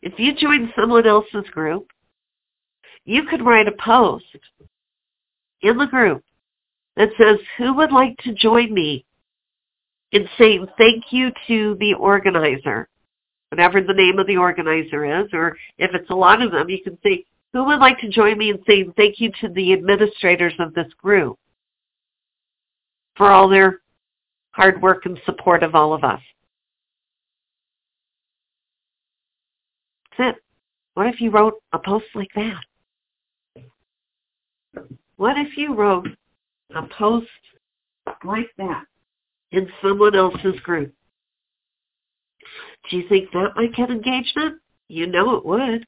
If 0.01 0.19
you 0.19 0.35
join 0.35 0.71
someone 0.77 1.07
else's 1.07 1.49
group, 1.51 1.87
you 3.05 3.23
could 3.23 3.41
write 3.41 3.67
a 3.67 3.71
post 3.71 4.25
in 5.61 5.77
the 5.77 5.85
group 5.85 6.23
that 6.97 7.09
says, 7.17 7.37
who 7.57 7.73
would 7.75 7.91
like 7.91 8.17
to 8.19 8.33
join 8.33 8.73
me 8.73 9.05
in 10.11 10.27
saying 10.37 10.67
thank 10.77 11.05
you 11.11 11.31
to 11.47 11.75
the 11.79 11.93
organizer, 11.95 12.87
whatever 13.53 13.81
the 13.81 13.93
name 13.93 14.17
of 14.17 14.25
the 14.25 14.35
organizer 14.35 15.21
is, 15.21 15.27
or 15.31 15.55
if 15.77 15.93
it's 15.93 16.09
a 16.09 16.15
lot 16.15 16.41
of 16.41 16.51
them, 16.51 16.67
you 16.69 16.81
can 16.83 16.97
say, 17.03 17.23
who 17.51 17.63
would 17.63 17.77
like 17.77 17.99
to 17.99 18.09
join 18.09 18.35
me 18.35 18.49
in 18.49 18.57
saying 18.65 18.91
thank 18.97 19.19
you 19.19 19.31
to 19.41 19.47
the 19.49 19.73
administrators 19.73 20.55
of 20.57 20.73
this 20.73 20.91
group 20.97 21.37
for 23.15 23.29
all 23.29 23.47
their 23.47 23.81
hard 24.53 24.81
work 24.81 25.05
and 25.05 25.21
support 25.23 25.61
of 25.61 25.75
all 25.75 25.93
of 25.93 26.03
us? 26.03 26.19
That's 30.17 30.35
it. 30.35 30.43
What 30.95 31.05
if 31.05 31.21
you 31.21 31.29
wrote 31.29 31.61
a 31.73 31.77
post 31.77 32.05
like 32.15 32.31
that? 32.33 32.63
What 35.17 35.37
if 35.37 35.55
you 35.57 35.75
wrote 35.75 36.07
a 36.73 36.87
post 36.97 37.27
like 38.23 38.49
that 38.57 38.85
in 39.51 39.69
someone 39.79 40.15
else's 40.15 40.59
group? 40.61 40.91
Do 42.89 42.97
you 42.97 43.07
think 43.07 43.31
that 43.31 43.55
might 43.55 43.75
get 43.75 43.89
engagement? 43.89 44.59
You 44.87 45.07
know 45.07 45.35
it 45.35 45.45
would. 45.45 45.85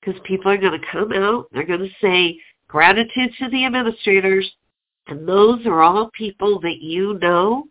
Because 0.00 0.20
people 0.24 0.50
are 0.50 0.56
going 0.56 0.80
to 0.80 0.86
come 0.90 1.12
out, 1.12 1.46
they're 1.52 1.66
going 1.66 1.80
to 1.80 1.90
say 2.00 2.38
gratitude 2.68 3.30
to 3.38 3.50
the 3.50 3.64
administrators, 3.64 4.50
and 5.08 5.28
those 5.28 5.64
are 5.66 5.82
all 5.82 6.10
people 6.14 6.60
that 6.60 6.78
you 6.80 7.18
know 7.20 7.64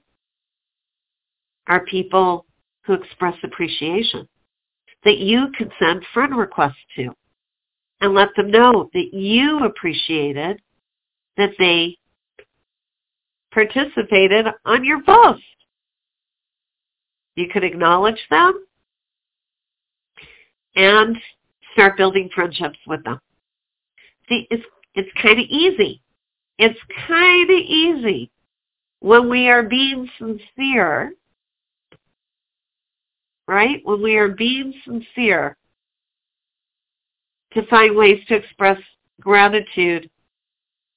are 1.68 1.86
people 1.86 2.46
who 2.84 2.94
express 2.94 3.36
appreciation 3.44 4.28
that 5.04 5.18
you 5.18 5.48
can 5.58 5.70
send 5.80 6.04
friend 6.14 6.36
requests 6.36 6.76
to 6.96 7.10
and 8.02 8.14
let 8.14 8.30
them 8.36 8.52
know 8.52 8.90
that 8.94 9.14
you 9.14 9.64
appreciated 9.64 10.62
that 11.38 11.52
they 11.58 11.98
participated 13.52 14.46
on 14.66 14.84
your 14.84 15.02
post. 15.04 15.42
You 17.40 17.48
could 17.48 17.64
acknowledge 17.64 18.20
them 18.30 18.66
and 20.76 21.16
start 21.72 21.96
building 21.96 22.30
friendships 22.36 22.78
with 22.86 23.02
them. 23.06 23.18
See, 24.28 24.46
it's 24.52 24.66
it's 24.94 25.10
kind 25.22 25.40
of 25.40 25.46
easy. 25.48 26.02
It's 26.58 26.78
kind 27.08 27.50
of 27.50 27.58
easy 27.58 28.30
when 29.00 29.30
we 29.30 29.48
are 29.48 29.64
being 29.64 30.10
sincere, 30.18 31.14
right? 33.48 33.80
When 33.86 34.04
we 34.04 34.18
are 34.18 34.28
being 34.28 34.74
sincere 34.84 35.56
to 37.54 37.66
find 37.68 37.96
ways 37.96 38.22
to 38.28 38.36
express 38.36 38.80
gratitude 39.22 40.10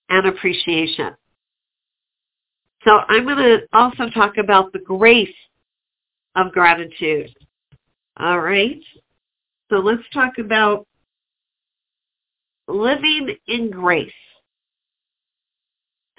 and 0.09 0.27
appreciation. 0.27 1.15
So 2.85 2.99
I'm 3.09 3.27
going 3.27 3.37
to 3.37 3.61
also 3.73 4.11
talk 4.11 4.39
about 4.39 4.73
the 4.73 4.81
grace 4.81 5.29
of 6.35 6.53
gratitude. 6.53 7.35
All 8.19 8.41
right. 8.41 8.81
So 9.71 9.77
let's 9.77 10.03
talk 10.13 10.39
about 10.39 10.87
living 12.69 13.37
in 13.47 13.71
grace. 13.71 14.13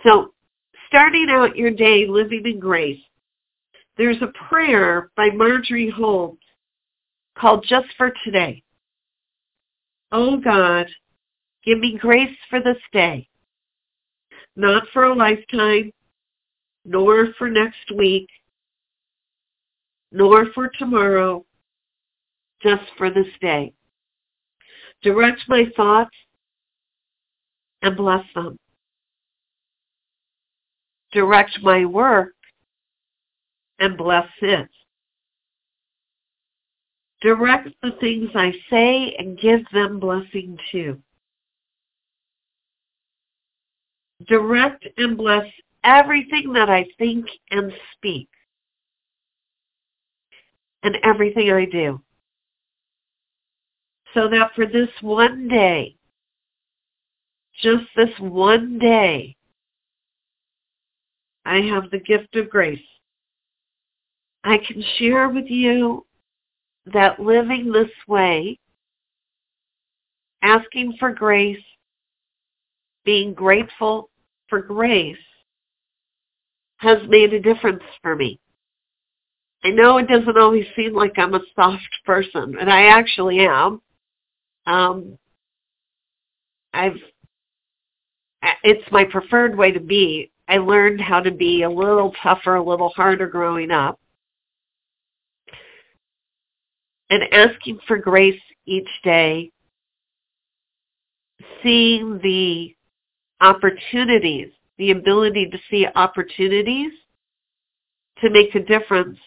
So 0.03 0.33
starting 0.87 1.27
out 1.29 1.55
your 1.55 1.71
day 1.71 2.05
living 2.07 2.45
in 2.45 2.59
grace, 2.59 2.99
there's 3.97 4.21
a 4.21 4.47
prayer 4.49 5.11
by 5.15 5.29
Marjorie 5.29 5.89
Holmes 5.89 6.39
called 7.37 7.65
Just 7.67 7.87
for 7.97 8.11
Today. 8.23 8.63
Oh 10.11 10.37
God, 10.37 10.87
give 11.63 11.79
me 11.79 11.97
grace 11.97 12.35
for 12.49 12.59
this 12.59 12.77
day, 12.91 13.27
not 14.55 14.83
for 14.93 15.05
a 15.05 15.15
lifetime, 15.15 15.91
nor 16.85 17.29
for 17.37 17.49
next 17.49 17.91
week, 17.95 18.27
nor 20.13 20.45
for 20.53 20.69
tomorrow, 20.77 21.43
just 22.61 22.83
for 22.97 23.09
this 23.09 23.27
day. 23.41 23.73
Direct 25.01 25.41
my 25.49 25.65
thoughts 25.75 26.15
and 27.81 27.97
bless 27.97 28.23
them. 28.35 28.57
Direct 31.11 31.59
my 31.63 31.83
work 31.83 32.35
and 33.79 33.97
bless 33.97 34.27
it. 34.41 34.69
Direct 37.21 37.69
the 37.81 37.91
things 37.99 38.29
I 38.35 38.53
say 38.69 39.15
and 39.17 39.39
give 39.39 39.61
them 39.73 39.99
blessing 39.99 40.57
too. 40.71 41.01
Direct 44.27 44.87
and 44.97 45.17
bless 45.17 45.45
everything 45.83 46.53
that 46.53 46.69
I 46.69 46.85
think 46.99 47.25
and 47.49 47.73
speak 47.95 48.29
and 50.83 50.97
everything 51.03 51.51
I 51.51 51.65
do. 51.65 52.01
So 54.13 54.29
that 54.29 54.51
for 54.55 54.65
this 54.65 54.89
one 55.01 55.47
day, 55.47 55.95
just 57.61 57.85
this 57.95 58.09
one 58.19 58.77
day, 58.77 59.35
I 61.45 61.61
have 61.61 61.89
the 61.89 61.99
gift 61.99 62.35
of 62.35 62.49
grace. 62.49 62.79
I 64.43 64.57
can 64.57 64.83
share 64.97 65.29
with 65.29 65.45
you 65.47 66.05
that 66.87 67.19
living 67.19 67.71
this 67.71 67.89
way, 68.07 68.59
asking 70.41 70.95
for 70.99 71.13
grace, 71.13 71.63
being 73.05 73.33
grateful 73.33 74.09
for 74.49 74.61
grace, 74.61 75.17
has 76.77 76.97
made 77.07 77.33
a 77.33 77.39
difference 77.39 77.83
for 78.01 78.15
me. 78.15 78.39
I 79.63 79.69
know 79.69 79.97
it 79.97 80.07
doesn't 80.07 80.37
always 80.37 80.65
seem 80.75 80.93
like 80.93 81.17
I'm 81.17 81.33
a 81.33 81.41
soft 81.55 81.87
person, 82.05 82.57
and 82.59 82.69
I 82.69 82.87
actually 82.87 83.39
am. 83.39 83.81
Um, 84.65 85.17
I've 86.73 86.97
it's 88.63 88.91
my 88.91 89.05
preferred 89.05 89.57
way 89.57 89.71
to 89.71 89.79
be. 89.79 90.31
I 90.47 90.57
learned 90.57 90.99
how 90.99 91.21
to 91.21 91.31
be 91.31 91.63
a 91.63 91.69
little 91.69 92.13
tougher, 92.21 92.55
a 92.55 92.63
little 92.63 92.89
harder 92.89 93.27
growing 93.27 93.71
up. 93.71 93.99
And 97.09 97.23
asking 97.31 97.79
for 97.87 97.97
grace 97.97 98.41
each 98.65 98.89
day, 99.03 99.51
seeing 101.61 102.19
the 102.21 102.75
opportunities, 103.39 104.49
the 104.77 104.91
ability 104.91 105.47
to 105.49 105.57
see 105.69 105.87
opportunities 105.95 106.91
to 108.19 108.29
make 108.29 108.55
a 108.55 108.59
difference 108.59 109.19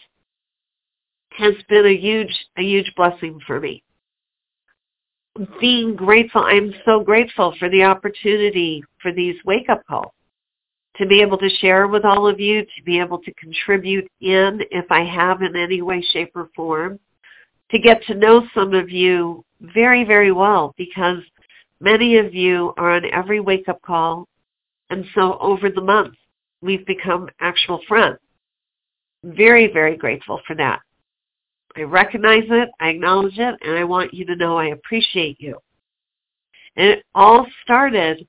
has 1.37 1.53
been 1.69 1.85
a 1.85 1.95
huge, 1.95 2.33
a 2.57 2.61
huge 2.61 2.91
blessing 2.95 3.39
for 3.45 3.59
me. 3.59 3.83
Being 5.59 5.95
grateful, 5.95 6.41
I'm 6.41 6.73
so 6.83 7.01
grateful 7.01 7.55
for 7.59 7.69
the 7.69 7.83
opportunity 7.83 8.83
for 9.01 9.11
these 9.13 9.35
wake-up 9.45 9.85
calls, 9.87 10.13
to 10.95 11.05
be 11.05 11.21
able 11.21 11.37
to 11.37 11.49
share 11.61 11.87
with 11.87 12.05
all 12.05 12.27
of 12.27 12.39
you, 12.39 12.63
to 12.63 12.83
be 12.83 12.99
able 12.99 13.19
to 13.19 13.33
contribute 13.35 14.09
in 14.19 14.61
if 14.71 14.85
I 14.91 15.03
have 15.03 15.43
in 15.43 15.55
any 15.55 15.81
way, 15.81 16.01
shape, 16.01 16.31
or 16.35 16.49
form, 16.55 16.99
to 17.69 17.79
get 17.79 18.01
to 18.03 18.15
know 18.15 18.47
some 18.55 18.73
of 18.73 18.89
you 18.89 19.45
very, 19.61 20.03
very 20.03 20.31
well 20.31 20.73
because 20.77 21.19
many 21.79 22.17
of 22.17 22.33
you 22.33 22.73
are 22.77 22.91
on 22.91 23.05
every 23.13 23.39
wake-up 23.39 23.81
call. 23.83 24.27
And 24.89 25.05
so 25.13 25.37
over 25.39 25.69
the 25.69 25.81
months, 25.81 26.17
we've 26.61 26.85
become 26.85 27.29
actual 27.41 27.81
friends. 27.87 28.17
Very, 29.23 29.71
very 29.71 29.97
grateful 29.97 30.39
for 30.47 30.55
that. 30.55 30.79
I 31.77 31.81
recognize 31.81 32.45
it, 32.49 32.69
I 32.79 32.89
acknowledge 32.89 33.37
it, 33.37 33.55
and 33.61 33.77
I 33.77 33.83
want 33.83 34.11
you 34.11 34.25
to 34.25 34.35
know 34.35 34.57
I 34.57 34.69
appreciate 34.69 35.39
you. 35.39 35.59
And 36.75 36.87
it 36.87 37.05
all 37.13 37.45
started 37.63 38.27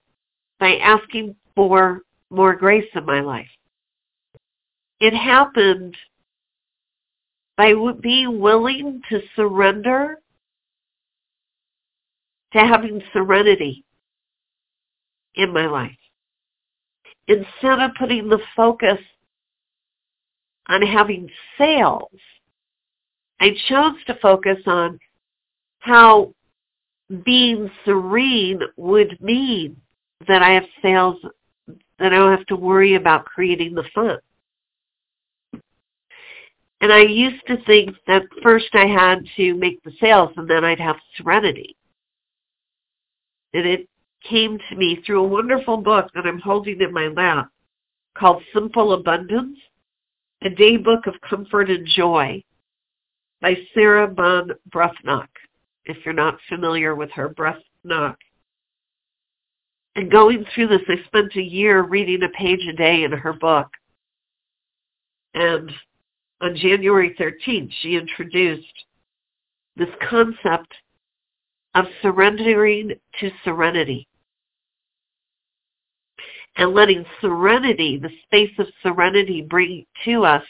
by 0.60 0.76
asking 0.76 1.34
for 1.54 2.02
more 2.28 2.54
grace 2.54 2.88
in 2.94 3.06
my 3.06 3.20
life. 3.20 3.48
It 5.00 5.14
happened 5.14 5.96
by 7.56 7.72
being 8.02 8.38
willing 8.38 9.00
to 9.08 9.20
surrender 9.34 10.18
to 12.52 12.58
having 12.58 13.02
serenity 13.14 13.82
in 15.36 15.52
my 15.54 15.66
life. 15.66 15.96
Instead 17.28 17.80
of 17.80 17.92
putting 17.98 18.28
the 18.28 18.40
focus 18.54 18.98
on 20.68 20.82
having 20.82 21.30
sales, 21.56 22.10
I 23.40 23.50
chose 23.68 23.94
to 24.06 24.18
focus 24.20 24.58
on 24.66 24.98
how 25.80 26.34
being 27.24 27.70
serene 27.84 28.60
would 28.76 29.18
mean 29.20 29.76
that 30.26 30.42
I 30.42 30.50
have 30.50 30.66
sales, 30.82 31.16
that 31.98 32.12
I 32.12 32.16
don't 32.16 32.36
have 32.36 32.46
to 32.46 32.56
worry 32.56 32.94
about 32.96 33.24
creating 33.24 33.74
the 33.74 33.84
fund. 33.94 34.20
And 36.80 36.92
I 36.92 37.02
used 37.02 37.44
to 37.48 37.56
think 37.64 37.96
that 38.06 38.22
first 38.42 38.68
I 38.74 38.86
had 38.86 39.24
to 39.36 39.54
make 39.54 39.82
the 39.82 39.92
sales 40.00 40.30
and 40.36 40.48
then 40.48 40.64
I'd 40.64 40.80
have 40.80 40.96
serenity. 41.16 41.76
And 43.52 43.66
it 43.66 43.88
came 44.28 44.58
to 44.68 44.76
me 44.76 45.02
through 45.04 45.24
a 45.24 45.28
wonderful 45.28 45.78
book 45.78 46.10
that 46.14 46.26
I'm 46.26 46.38
holding 46.38 46.80
in 46.80 46.92
my 46.92 47.08
lap 47.08 47.48
called 48.16 48.42
Simple 48.52 48.92
Abundance, 48.92 49.58
a 50.42 50.50
day 50.50 50.76
book 50.76 51.06
of 51.06 51.14
comfort 51.28 51.70
and 51.70 51.86
joy 51.86 52.42
by 53.40 53.56
Sarah 53.74 54.08
Ban 54.08 54.50
Breathnach, 54.70 55.28
if 55.84 55.96
you're 56.04 56.14
not 56.14 56.38
familiar 56.48 56.94
with 56.94 57.10
her, 57.12 57.28
Breathnach. 57.28 58.16
And 59.94 60.10
going 60.10 60.44
through 60.54 60.68
this, 60.68 60.82
I 60.88 61.04
spent 61.06 61.34
a 61.36 61.42
year 61.42 61.82
reading 61.82 62.22
a 62.22 62.28
page 62.28 62.64
a 62.68 62.72
day 62.72 63.04
in 63.04 63.12
her 63.12 63.32
book. 63.32 63.68
And 65.34 65.70
on 66.40 66.56
January 66.56 67.14
13th, 67.18 67.72
she 67.80 67.96
introduced 67.96 68.84
this 69.76 69.88
concept 70.08 70.72
of 71.74 71.86
surrendering 72.02 72.92
to 73.20 73.30
serenity 73.44 74.08
and 76.56 76.74
letting 76.74 77.04
serenity, 77.20 77.98
the 77.98 78.10
space 78.24 78.52
of 78.58 78.66
serenity, 78.82 79.42
bring 79.42 79.86
to 80.04 80.24
us 80.24 80.42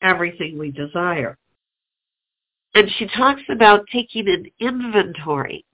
everything 0.00 0.56
we 0.56 0.70
desire. 0.70 1.36
And 2.74 2.88
she 2.96 3.06
talks 3.06 3.42
about 3.50 3.86
taking 3.92 4.28
an 4.28 4.46
inventory 4.58 5.64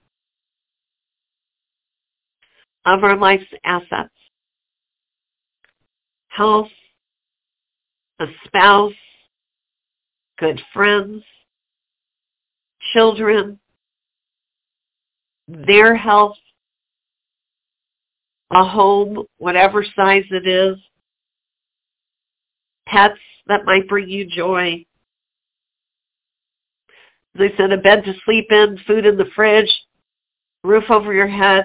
of 2.85 3.05
our 3.05 3.17
life's 3.17 3.45
assets. 3.65 4.13
Health, 6.29 6.69
a 8.21 8.27
spouse, 8.45 8.93
good 10.39 10.61
friends, 10.73 11.23
children, 12.93 13.59
their 15.47 15.95
health, 15.95 16.37
a 18.51 18.65
home, 18.65 19.25
whatever 19.39 19.85
size 19.97 20.25
it 20.31 20.47
is, 20.47 20.77
pets 22.87 23.19
that 23.47 23.65
might 23.65 23.89
bring 23.89 24.09
you 24.09 24.27
joy. 24.27 24.85
They 27.35 27.53
said 27.57 27.73
a 27.73 27.77
bed 27.77 28.05
to 28.05 28.15
sleep 28.25 28.47
in, 28.51 28.79
food 28.87 29.07
in 29.07 29.17
the 29.17 29.31
fridge, 29.35 29.71
roof 30.65 30.85
over 30.91 31.13
your 31.13 31.29
head. 31.29 31.65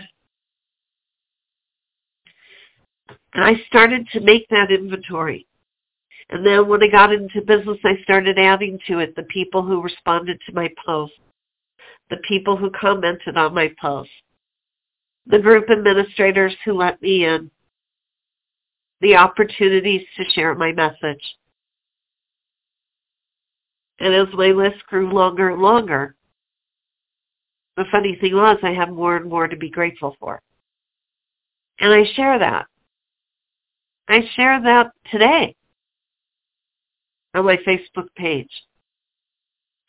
And 3.33 3.43
I 3.43 3.55
started 3.67 4.07
to 4.13 4.19
make 4.19 4.47
that 4.49 4.71
inventory. 4.71 5.47
And 6.29 6.45
then 6.45 6.67
when 6.67 6.81
I 6.83 6.87
got 6.87 7.11
into 7.11 7.41
business, 7.41 7.77
I 7.83 8.01
started 8.03 8.37
adding 8.37 8.79
to 8.87 8.99
it 8.99 9.15
the 9.15 9.23
people 9.23 9.61
who 9.61 9.81
responded 9.81 10.39
to 10.45 10.53
my 10.53 10.69
posts, 10.85 11.17
the 12.09 12.17
people 12.27 12.55
who 12.55 12.71
commented 12.71 13.37
on 13.37 13.53
my 13.53 13.71
posts, 13.81 14.13
the 15.25 15.39
group 15.39 15.69
administrators 15.69 16.55
who 16.65 16.73
let 16.73 17.01
me 17.01 17.25
in, 17.25 17.49
the 19.01 19.15
opportunities 19.15 20.01
to 20.17 20.23
share 20.33 20.55
my 20.55 20.71
message. 20.71 21.21
And 23.99 24.13
as 24.13 24.27
my 24.33 24.47
list 24.47 24.85
grew 24.87 25.11
longer 25.11 25.49
and 25.51 25.61
longer, 25.61 26.15
the 27.77 27.85
funny 27.91 28.17
thing 28.19 28.33
was 28.35 28.57
I 28.63 28.71
have 28.71 28.89
more 28.89 29.15
and 29.15 29.29
more 29.29 29.47
to 29.47 29.55
be 29.55 29.69
grateful 29.69 30.15
for. 30.19 30.41
And 31.79 31.93
I 31.93 32.03
share 32.15 32.37
that. 32.39 32.65
I 34.07 34.21
share 34.35 34.61
that 34.61 34.91
today 35.11 35.55
on 37.33 37.45
my 37.45 37.57
Facebook 37.57 38.07
page. 38.15 38.51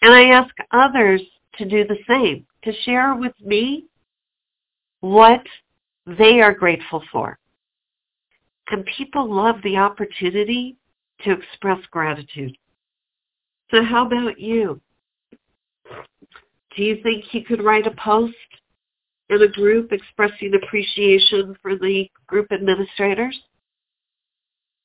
And 0.03 0.13
I 0.13 0.31
ask 0.31 0.55
others 0.71 1.21
to 1.59 1.65
do 1.65 1.85
the 1.87 1.99
same, 2.09 2.47
to 2.65 2.73
share 2.85 3.15
with 3.15 3.35
me 3.41 3.85
what 5.01 5.43
they 6.07 6.41
are 6.41 6.55
grateful 6.55 7.03
for. 7.13 7.39
And 8.71 8.85
people 8.97 9.33
love 9.33 9.57
the 9.63 9.77
opportunity 9.77 10.77
to 11.23 11.33
express 11.33 11.79
gratitude. 11.91 12.57
So 13.75 13.83
how 13.83 14.07
about 14.07 14.39
you? 14.39 14.81
Do 16.77 16.83
you 16.85 17.03
think 17.03 17.25
you 17.33 17.43
could 17.43 17.61
write 17.61 17.89
a 17.89 17.91
post 17.93 18.35
in 19.31 19.43
a 19.43 19.49
group 19.49 19.91
expressing 19.91 20.55
appreciation 20.55 21.57
for 21.61 21.77
the 21.77 22.09
group 22.29 22.53
administrators? 22.53 23.37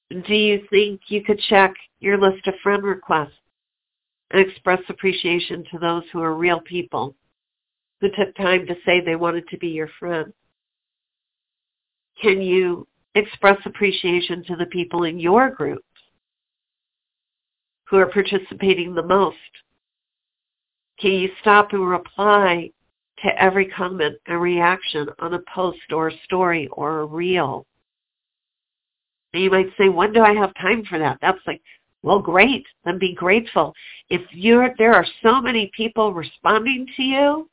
Do 0.10 0.34
you 0.34 0.66
think 0.72 1.02
you 1.08 1.24
could 1.24 1.40
check 1.50 1.72
your 2.00 2.18
list 2.18 2.48
of 2.48 2.56
friend 2.64 2.82
requests 2.82 3.38
and 4.32 4.42
express 4.42 4.80
appreciation 4.90 5.64
to 5.72 5.78
those 5.78 6.04
who 6.12 6.22
are 6.22 6.34
real 6.34 6.60
people 6.62 7.14
who 8.02 8.08
took 8.10 8.36
time 8.38 8.66
to 8.66 8.76
say 8.88 9.02
they 9.02 9.16
wanted 9.16 9.48
to 9.50 9.58
be 9.60 9.68
your 9.68 9.90
friend? 10.00 10.34
Can 12.20 12.42
you 12.42 12.88
express 13.14 13.60
appreciation 13.66 14.44
to 14.46 14.56
the 14.56 14.66
people 14.66 15.04
in 15.04 15.20
your 15.20 15.52
group 15.52 15.84
who 17.90 17.98
are 17.98 18.06
participating 18.06 18.94
the 18.94 19.04
most? 19.04 19.38
Can 21.00 21.12
you 21.12 21.30
stop 21.42 21.72
and 21.72 21.88
reply 21.88 22.72
to 23.24 23.42
every 23.42 23.66
comment 23.66 24.16
and 24.28 24.42
reaction 24.42 25.08
on 25.20 25.34
a 25.34 25.40
post 25.54 25.92
or 25.92 26.10
a 26.10 26.18
story 26.26 26.68
or 26.72 27.00
a 27.00 27.06
reel? 27.06 27.66
And 29.34 29.44
you 29.44 29.50
might 29.50 29.70
say, 29.78 29.90
when 29.90 30.14
do 30.14 30.22
I 30.22 30.34
have 30.34 30.54
time 30.56 30.84
for 30.86 31.00
that? 31.00 31.18
That's 31.22 31.40
like, 31.48 31.62
well, 32.02 32.20
great. 32.20 32.66
Then 32.86 32.98
be 32.98 33.14
grateful. 33.14 33.74
If 34.10 34.22
you're, 34.32 34.74
there 34.78 34.94
are 34.94 35.06
so 35.22 35.42
many 35.42 35.72
people 35.76 36.14
responding 36.14 36.88
to 36.96 37.04
you, 37.04 37.50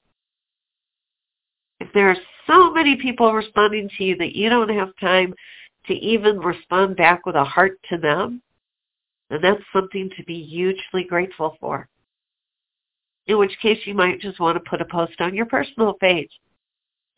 if 1.81 1.88
there 1.92 2.09
are 2.09 2.16
so 2.46 2.72
many 2.72 2.96
people 2.96 3.33
responding 3.33 3.90
to 3.96 4.05
you 4.05 4.16
that 4.16 4.35
you 4.35 4.49
don't 4.49 4.68
have 4.68 4.90
time 5.01 5.35
to 5.87 5.94
even 5.94 6.38
respond 6.38 6.96
back 6.96 7.27
with 7.27 7.37
a 7.37 7.44
heart 7.44 7.79
to 7.90 7.99
them, 7.99 8.40
then 9.31 9.41
that's 9.43 9.62
something 9.73 10.11
to 10.17 10.25
be 10.25 10.43
hugely 10.43 11.05
grateful 11.05 11.57
for. 11.61 11.89
In 13.27 13.39
which 13.39 13.59
case 13.61 13.79
you 13.85 13.95
might 13.95 14.21
just 14.21 14.39
want 14.39 14.57
to 14.57 14.71
put 14.71 14.81
a 14.81 14.85
post 14.85 15.21
on 15.21 15.35
your 15.35 15.47
personal 15.47 15.95
page 15.95 16.31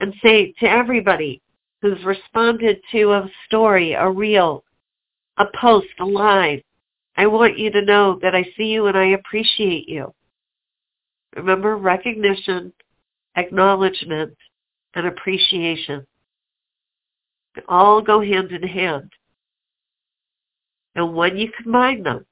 and 0.01 0.15
say 0.23 0.55
to 0.61 0.71
everybody, 0.71 1.43
who's 1.81 2.03
responded 2.05 2.81
to 2.93 3.13
a 3.13 3.31
story, 3.47 3.93
a 3.93 4.09
reel, 4.09 4.65
a 5.37 5.45
post, 5.61 5.87
a 6.01 6.05
live. 6.05 6.61
I 7.17 7.27
want 7.27 7.59
you 7.59 7.71
to 7.71 7.83
know 7.83 8.19
that 8.23 8.35
I 8.35 8.45
see 8.57 8.67
you 8.67 8.87
and 8.87 8.97
I 8.97 9.11
appreciate 9.11 9.89
you. 9.89 10.13
Remember 11.37 11.77
recognition, 11.77 12.73
acknowledgement, 13.37 14.37
and 14.95 15.07
appreciation. 15.07 16.07
All 17.69 18.01
go 18.01 18.21
hand 18.21 18.53
in 18.53 18.63
hand. 18.63 19.11
And 20.95 21.15
when 21.15 21.37
you 21.37 21.51
combine 21.63 22.03
them, 22.03 22.27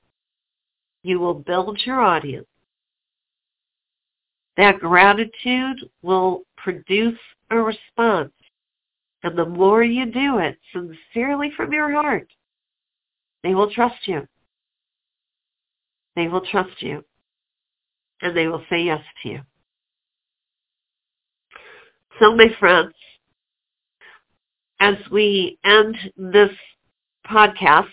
you 1.03 1.21
will 1.21 1.35
build 1.35 1.81
your 1.85 2.01
audience. 2.01 2.47
That 4.57 4.81
gratitude 4.81 5.79
will 6.03 6.43
produce 6.57 7.19
a 7.51 7.57
response 7.57 8.33
and 9.27 9.37
the 9.37 9.45
more 9.45 9.83
you 9.83 10.07
do 10.07 10.39
it 10.39 10.57
sincerely 10.73 11.51
from 11.57 11.73
your 11.73 11.91
heart, 11.91 12.29
they 13.43 13.55
will 13.55 13.69
trust 13.71 14.07
you. 14.07 14.27
They 16.15 16.29
will 16.29 16.43
trust 16.43 16.81
you. 16.81 17.05
And 18.23 18.37
they 18.37 18.47
will 18.47 18.63
say 18.71 18.83
yes 18.83 19.03
to 19.23 19.29
you. 19.29 19.41
So 22.21 22.37
my 22.37 22.47
friends, 22.61 22.95
as 24.79 24.95
we 25.11 25.59
end 25.65 25.97
this 26.17 26.53
podcast 27.29 27.89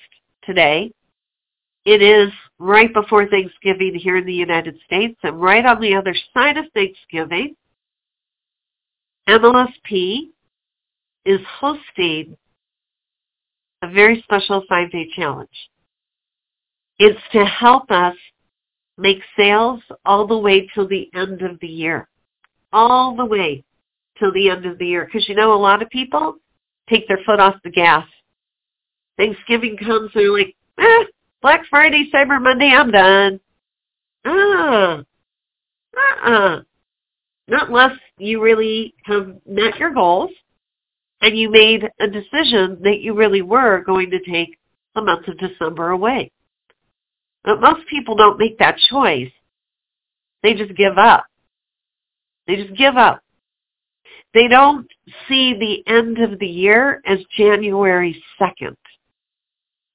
today, 0.46 0.92
it 1.86 2.02
is 2.02 2.32
right 2.60 2.94
before 2.94 3.28
Thanksgiving 3.28 3.96
here 3.96 4.18
in 4.18 4.26
the 4.26 4.34
United 4.34 4.78
States 4.86 5.18
and 5.24 5.42
right 5.42 5.66
on 5.66 5.82
the 5.82 5.96
other 5.96 6.16
side 6.34 6.58
of 6.58 6.66
Thanksgiving. 6.74 7.56
MLSP 9.28 10.30
is 11.26 11.40
hosting 11.60 12.38
a 13.82 13.90
very 13.90 14.22
special 14.22 14.64
five-day 14.70 15.10
challenge. 15.16 15.70
It's 17.00 17.20
to 17.34 17.46
help 17.46 17.92
us 17.92 18.16
make 18.98 19.20
sales 19.38 19.82
all 20.06 20.28
the 20.28 20.38
way 20.38 20.70
till 20.74 20.88
the 20.88 21.10
end 21.14 21.42
of 21.42 21.60
the 21.60 21.68
year. 21.68 22.08
All 22.72 23.16
the 23.16 23.26
way 23.26 23.64
till 24.20 24.32
the 24.32 24.50
end 24.50 24.66
of 24.66 24.78
the 24.78 24.88
year. 24.88 25.06
Because 25.06 25.28
you 25.28 25.36
know 25.36 25.54
a 25.54 25.56
lot 25.56 25.82
of 25.82 25.90
people 25.90 26.36
take 26.90 27.08
their 27.08 27.20
foot 27.26 27.40
off 27.40 27.56
the 27.64 27.72
gas. 27.72 28.06
Thanksgiving 29.18 29.78
comes, 29.78 30.12
and 30.14 30.24
they're 30.24 30.32
like, 30.32 30.56
eh, 30.80 31.04
Black 31.42 31.62
Friday, 31.70 32.10
Cyber 32.14 32.42
Monday, 32.42 32.72
I'm 32.74 32.92
done. 32.92 33.40
Ah, 34.26 35.04
uh-uh. 35.96 36.62
Not 37.48 37.68
unless 37.68 37.98
you 38.18 38.42
really 38.42 38.96
have 39.04 39.36
met 39.46 39.78
your 39.78 39.94
goals 39.94 40.32
and 41.22 41.38
you 41.38 41.50
made 41.50 41.84
a 42.00 42.08
decision 42.08 42.80
that 42.84 43.02
you 43.02 43.14
really 43.14 43.42
were 43.42 43.84
going 43.84 44.10
to 44.12 44.20
take 44.20 44.58
the 44.96 45.02
month 45.02 45.28
of 45.28 45.38
December 45.38 45.90
away. 45.90 46.32
But 47.44 47.60
most 47.60 47.88
people 47.88 48.16
don't 48.16 48.40
make 48.40 48.58
that 48.60 48.78
choice. 48.78 49.32
They 50.42 50.54
just 50.54 50.76
give 50.76 50.98
up. 50.98 51.26
They 52.48 52.56
just 52.56 52.76
give 52.78 52.98
up. 52.98 53.22
They 54.34 54.48
don't 54.48 54.88
see 55.28 55.54
the 55.54 55.92
end 55.92 56.20
of 56.20 56.40
the 56.40 56.48
year 56.48 57.02
as 57.06 57.20
January 57.38 58.22
2nd. 58.42 58.76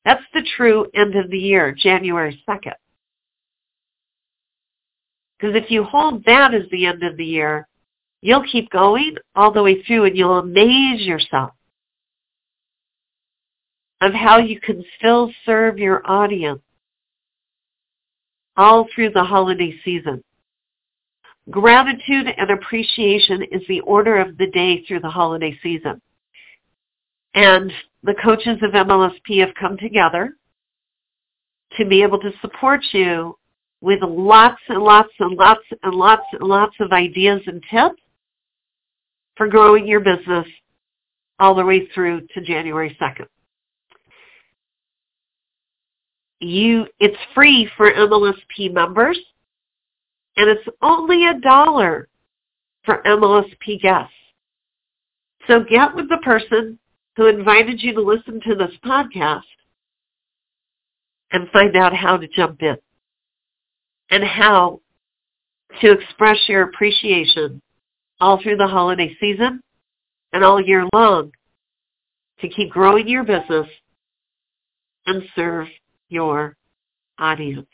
That's 0.08 0.24
the 0.32 0.48
true 0.56 0.86
end 0.94 1.16
of 1.16 1.28
the 1.28 1.36
year, 1.36 1.70
January 1.70 2.42
2nd. 2.48 2.72
Because 5.38 5.54
if 5.54 5.70
you 5.70 5.84
hold 5.84 6.24
that 6.24 6.54
as 6.54 6.62
the 6.70 6.86
end 6.86 7.02
of 7.02 7.18
the 7.18 7.26
year, 7.26 7.68
you'll 8.22 8.46
keep 8.50 8.70
going 8.70 9.16
all 9.36 9.52
the 9.52 9.62
way 9.62 9.82
through 9.82 10.06
and 10.06 10.16
you'll 10.16 10.38
amaze 10.38 11.02
yourself 11.02 11.50
of 14.00 14.14
how 14.14 14.38
you 14.38 14.58
can 14.58 14.82
still 14.96 15.30
serve 15.44 15.76
your 15.76 16.00
audience 16.10 16.62
all 18.56 18.88
through 18.94 19.10
the 19.10 19.24
holiday 19.24 19.74
season. 19.84 20.24
Gratitude 21.50 22.28
and 22.34 22.50
appreciation 22.50 23.42
is 23.52 23.60
the 23.68 23.80
order 23.80 24.16
of 24.16 24.38
the 24.38 24.46
day 24.46 24.82
through 24.86 25.00
the 25.00 25.10
holiday 25.10 25.54
season. 25.62 26.00
And 27.38 27.72
the 28.03 28.14
coaches 28.14 28.59
of 28.64 28.72
MLSP 28.72 29.38
have 29.46 29.55
come 29.55 29.77
together 29.77 30.37
to 31.77 31.85
be 31.85 32.03
able 32.03 32.18
to 32.18 32.33
support 32.40 32.81
you 32.90 33.38
with 33.81 34.01
lots 34.03 34.61
and 34.68 34.83
lots 34.83 35.12
and 35.20 35.37
lots 35.37 35.61
and 35.85 35.94
lots 35.94 36.24
and 36.33 36.42
lots 36.42 36.74
of 36.81 36.90
ideas 36.90 37.40
and 37.46 37.62
tips 37.70 38.03
for 39.37 39.46
growing 39.46 39.87
your 39.87 40.01
business 40.01 40.48
all 41.38 41.55
the 41.55 41.64
way 41.64 41.87
through 41.94 42.22
to 42.35 42.40
January 42.40 42.98
2nd. 43.01 43.29
You, 46.40 46.88
it's 46.98 47.16
free 47.37 47.70
for 47.77 47.92
MLSP 47.92 48.72
members 48.72 49.18
and 50.37 50.51
it's 50.51 50.68
only 50.83 51.27
a 51.27 51.38
dollar 51.38 52.09
for 52.85 53.01
MLSP 53.07 53.81
guests. 53.81 54.12
So 55.46 55.62
get 55.62 55.94
with 55.94 56.09
the 56.09 56.18
person 56.24 56.81
who 57.18 57.26
invited 57.26 57.83
you 57.83 57.92
to 57.92 58.00
listen 58.00 58.40
to 58.40 58.54
this 58.54 58.70
podcast 58.85 59.42
and 61.33 61.50
find 61.50 61.76
out 61.76 61.92
how 61.92 62.16
to 62.16 62.28
jump 62.28 62.62
in 62.62 62.76
and 64.09 64.22
how 64.22 64.81
to 65.81 65.90
express 65.90 66.38
your 66.48 66.62
appreciation 66.62 67.61
all 68.20 68.40
through 68.40 68.57
the 68.57 68.68
holiday 68.68 69.16
season 69.18 69.61
and 70.33 70.44
all 70.44 70.61
year 70.61 70.87
long 70.94 71.33
to 72.40 72.48
keep 72.48 72.70
growing 72.70 73.09
your 73.09 73.24
business 73.24 73.66
and 75.07 75.24
serve 75.35 75.66
your 76.09 76.57
audience. 77.18 77.66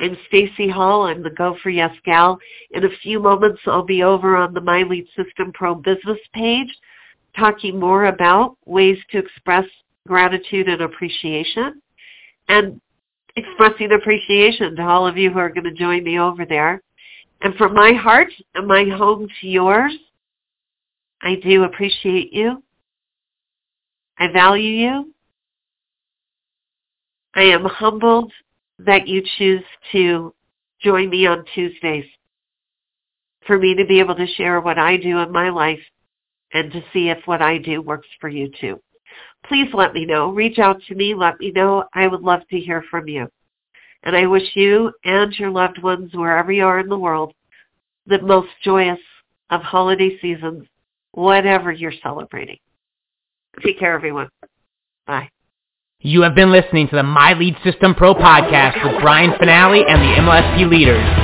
I'm 0.00 0.16
Stacey 0.26 0.70
Hall. 0.70 1.02
I'm 1.02 1.22
the 1.22 1.28
Go 1.28 1.54
for 1.62 1.68
Yes 1.68 1.94
gal. 2.06 2.38
In 2.70 2.84
a 2.84 2.96
few 3.02 3.20
moments, 3.20 3.60
I'll 3.66 3.84
be 3.84 4.02
over 4.02 4.36
on 4.36 4.54
the 4.54 4.62
My 4.62 4.84
Lead 4.84 5.06
System 5.14 5.52
Pro 5.52 5.74
business 5.74 6.18
page 6.32 6.74
talking 7.36 7.78
more 7.78 8.06
about 8.06 8.56
ways 8.64 8.98
to 9.10 9.18
express 9.18 9.64
gratitude 10.06 10.68
and 10.68 10.82
appreciation 10.82 11.80
and 12.48 12.80
expressing 13.36 13.92
appreciation 13.92 14.76
to 14.76 14.82
all 14.82 15.06
of 15.06 15.16
you 15.16 15.30
who 15.30 15.38
are 15.38 15.48
going 15.48 15.64
to 15.64 15.72
join 15.72 16.04
me 16.04 16.18
over 16.18 16.44
there. 16.44 16.82
And 17.42 17.54
from 17.56 17.74
my 17.74 17.92
heart 17.92 18.28
and 18.54 18.66
my 18.66 18.84
home 18.84 19.28
to 19.40 19.46
yours, 19.46 19.92
I 21.22 21.36
do 21.36 21.64
appreciate 21.64 22.32
you. 22.32 22.62
I 24.18 24.28
value 24.32 24.70
you. 24.70 25.14
I 27.34 27.42
am 27.42 27.64
humbled 27.64 28.32
that 28.78 29.08
you 29.08 29.22
choose 29.38 29.64
to 29.92 30.32
join 30.80 31.10
me 31.10 31.26
on 31.26 31.44
Tuesdays 31.54 32.04
for 33.46 33.58
me 33.58 33.74
to 33.74 33.84
be 33.84 33.98
able 33.98 34.14
to 34.14 34.26
share 34.26 34.60
what 34.60 34.78
I 34.78 34.96
do 34.96 35.18
in 35.18 35.32
my 35.32 35.50
life 35.50 35.80
and 36.54 36.72
to 36.72 36.82
see 36.92 37.10
if 37.10 37.18
what 37.26 37.42
I 37.42 37.58
do 37.58 37.82
works 37.82 38.08
for 38.20 38.28
you 38.28 38.50
too. 38.60 38.80
Please 39.46 39.68
let 39.74 39.92
me 39.92 40.06
know. 40.06 40.30
Reach 40.30 40.58
out 40.58 40.80
to 40.88 40.94
me. 40.94 41.14
Let 41.14 41.38
me 41.38 41.50
know. 41.50 41.84
I 41.92 42.06
would 42.06 42.22
love 42.22 42.40
to 42.50 42.58
hear 42.58 42.82
from 42.90 43.08
you. 43.08 43.28
And 44.04 44.16
I 44.16 44.26
wish 44.26 44.44
you 44.54 44.92
and 45.04 45.32
your 45.38 45.50
loved 45.50 45.82
ones, 45.82 46.12
wherever 46.14 46.52
you 46.52 46.64
are 46.64 46.78
in 46.78 46.88
the 46.88 46.98
world, 46.98 47.34
the 48.06 48.20
most 48.22 48.48
joyous 48.62 48.98
of 49.50 49.60
holiday 49.62 50.18
seasons, 50.20 50.66
whatever 51.12 51.72
you're 51.72 51.92
celebrating. 52.02 52.58
Take 53.62 53.78
care, 53.78 53.94
everyone. 53.94 54.28
Bye. 55.06 55.28
You 56.00 56.22
have 56.22 56.34
been 56.34 56.52
listening 56.52 56.88
to 56.88 56.96
the 56.96 57.02
My 57.02 57.32
Lead 57.32 57.56
System 57.64 57.94
Pro 57.94 58.14
podcast 58.14 58.82
with 58.84 59.00
Brian 59.00 59.30
Fanale 59.32 59.84
and 59.88 60.00
the 60.00 60.20
MLSP 60.20 60.68
leaders. 60.68 61.23